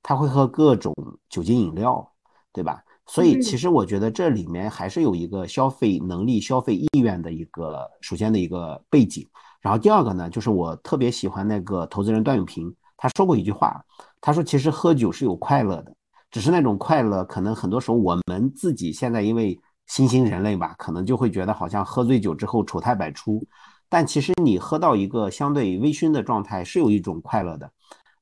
[0.03, 0.93] 他会喝各种
[1.29, 2.11] 酒精饮料，
[2.51, 2.83] 对吧？
[3.07, 9.25] 所以其实我觉得这里面还是有一个消费能力、消费意愿的一个首先的一个背景。
[9.61, 13.83] 然后第二个呢，就是我特别喜欢那个投资人段永平，他说过一句话，
[14.19, 15.95] 他说其实喝酒是有快乐的，
[16.31, 23.45] 只是那种快乐可能很多时候我们自己现在因为新兴人类吧，可能就会觉得好像喝醉酒之后丑态百出，
[23.87, 27.71] 但其实你喝到一个相对微醺的状态是有一种快乐的，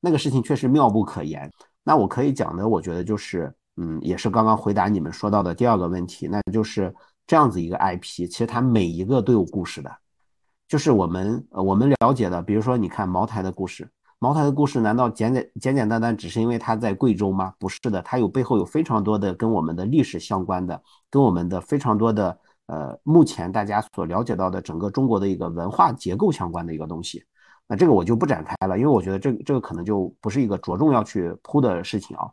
[0.00, 1.50] 那个事情确实妙不可言。
[1.82, 3.54] 那我可以讲的，我觉得就是。
[3.76, 6.94] 嗯，也是刚刚回答你们说到的第二个问题，那就是
[7.26, 9.90] 这样子一个 IP，其实它每一个都有故事的，
[10.68, 17.52] 就是我们呃我们了解的，比如说你看茅台的故事，茅台的故事难道简简简简单单只是因为它在贵州吗？
[17.58, 27.24] 不是的，它有背后有非常多的跟我们的历史相关的，跟我们的非常多的呃目前大家所了解到的整个中国的一个文化结构相关的一个东西，
[27.66, 32.30] 那这个我就不展开了，因为我觉得这这个可能就不是一个着重要去铺的事情啊。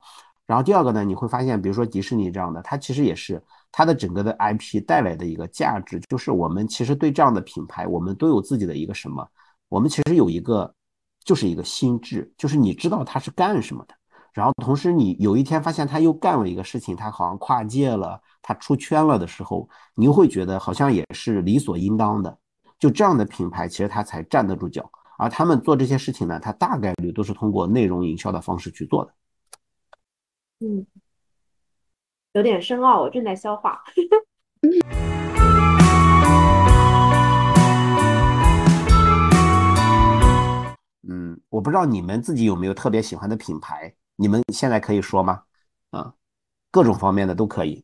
[0.47, 9.25] 然后第二个呢，你会发现，比如说迪士尼这样的，它其实也是它的整个的 IP 带来的一个价值，就是我们其实对这样的品牌，我们都有自己的一个什么？
[9.69, 10.73] 我们其实有一个，
[11.23, 13.95] 就是一个心智，就是你知道它是干什么的。
[14.33, 22.37] 然后同时你有一天发现他又干了一个事情，他好像跨界了，他出圈了的时候，你又会觉得好像也是理所应当的。
[22.79, 24.89] 就这样的品牌，其实它才站得住脚。
[25.17, 29.13] 而他们做这些事情呢，它大概率都是通过内容营销的方式去做的。
[30.63, 30.85] 嗯，
[32.33, 33.83] 有点深奥，我正在消化。
[41.09, 45.45] 嗯，我不知道你们自己有没有特别喜欢的品牌，你们现在可以说吗？
[45.89, 46.13] 啊，
[46.69, 47.83] 各种方面的都可以。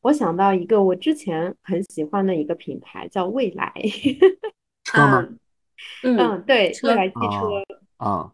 [0.00, 3.72] 我想到一个我之前很喜欢的一个品牌，叫未来。
[4.82, 5.24] 车吗？
[6.02, 7.62] 嗯，对，未来汽车。
[7.98, 8.32] 啊。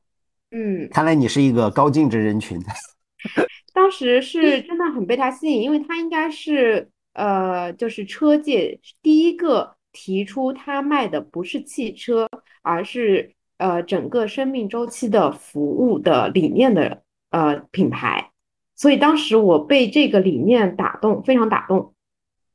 [0.52, 2.60] 嗯，看来你是一个高净值人群。
[3.74, 12.28] 当时是 真的很被他吸引，因为他应该是呃，就是车界第一个提出他卖的不是汽车，
[12.60, 18.30] 而是呃整个生命周期的服务的理念的呃品牌。
[18.74, 21.94] 所以当时我被这个理念打动，非常打动。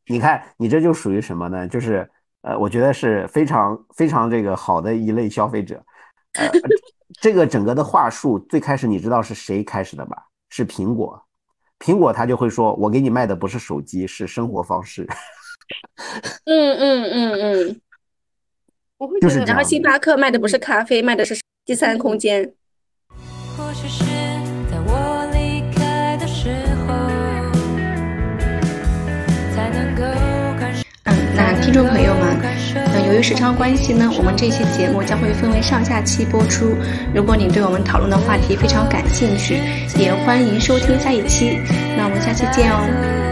[0.07, 1.67] 你看，你这就属于什么呢？
[1.67, 2.07] 就是
[2.41, 5.83] 呃，我觉得是非常非常这个好的一类消费者。
[6.37, 6.47] 呃，
[7.21, 10.27] 这个整个的话术最开始你知道是谁开始的吧？
[10.49, 11.21] 是苹果，
[11.79, 15.07] 苹果他就会说：“我给你卖的不是手机，是生活方式。”
[16.45, 17.81] 嗯嗯嗯嗯，
[18.97, 22.53] 我会就是然后星巴克卖的不是咖啡，卖的是第三空间。
[31.03, 32.86] 嗯，那听众朋友们。
[33.07, 36.75] 由于时长关系呢，我们这期节目将会分为上下期播出。
[37.15, 39.61] 如果你对我们讨论的话题非常感兴趣，
[39.97, 41.57] 也欢迎收听下一期。
[41.97, 43.26] 那我们下期见哦。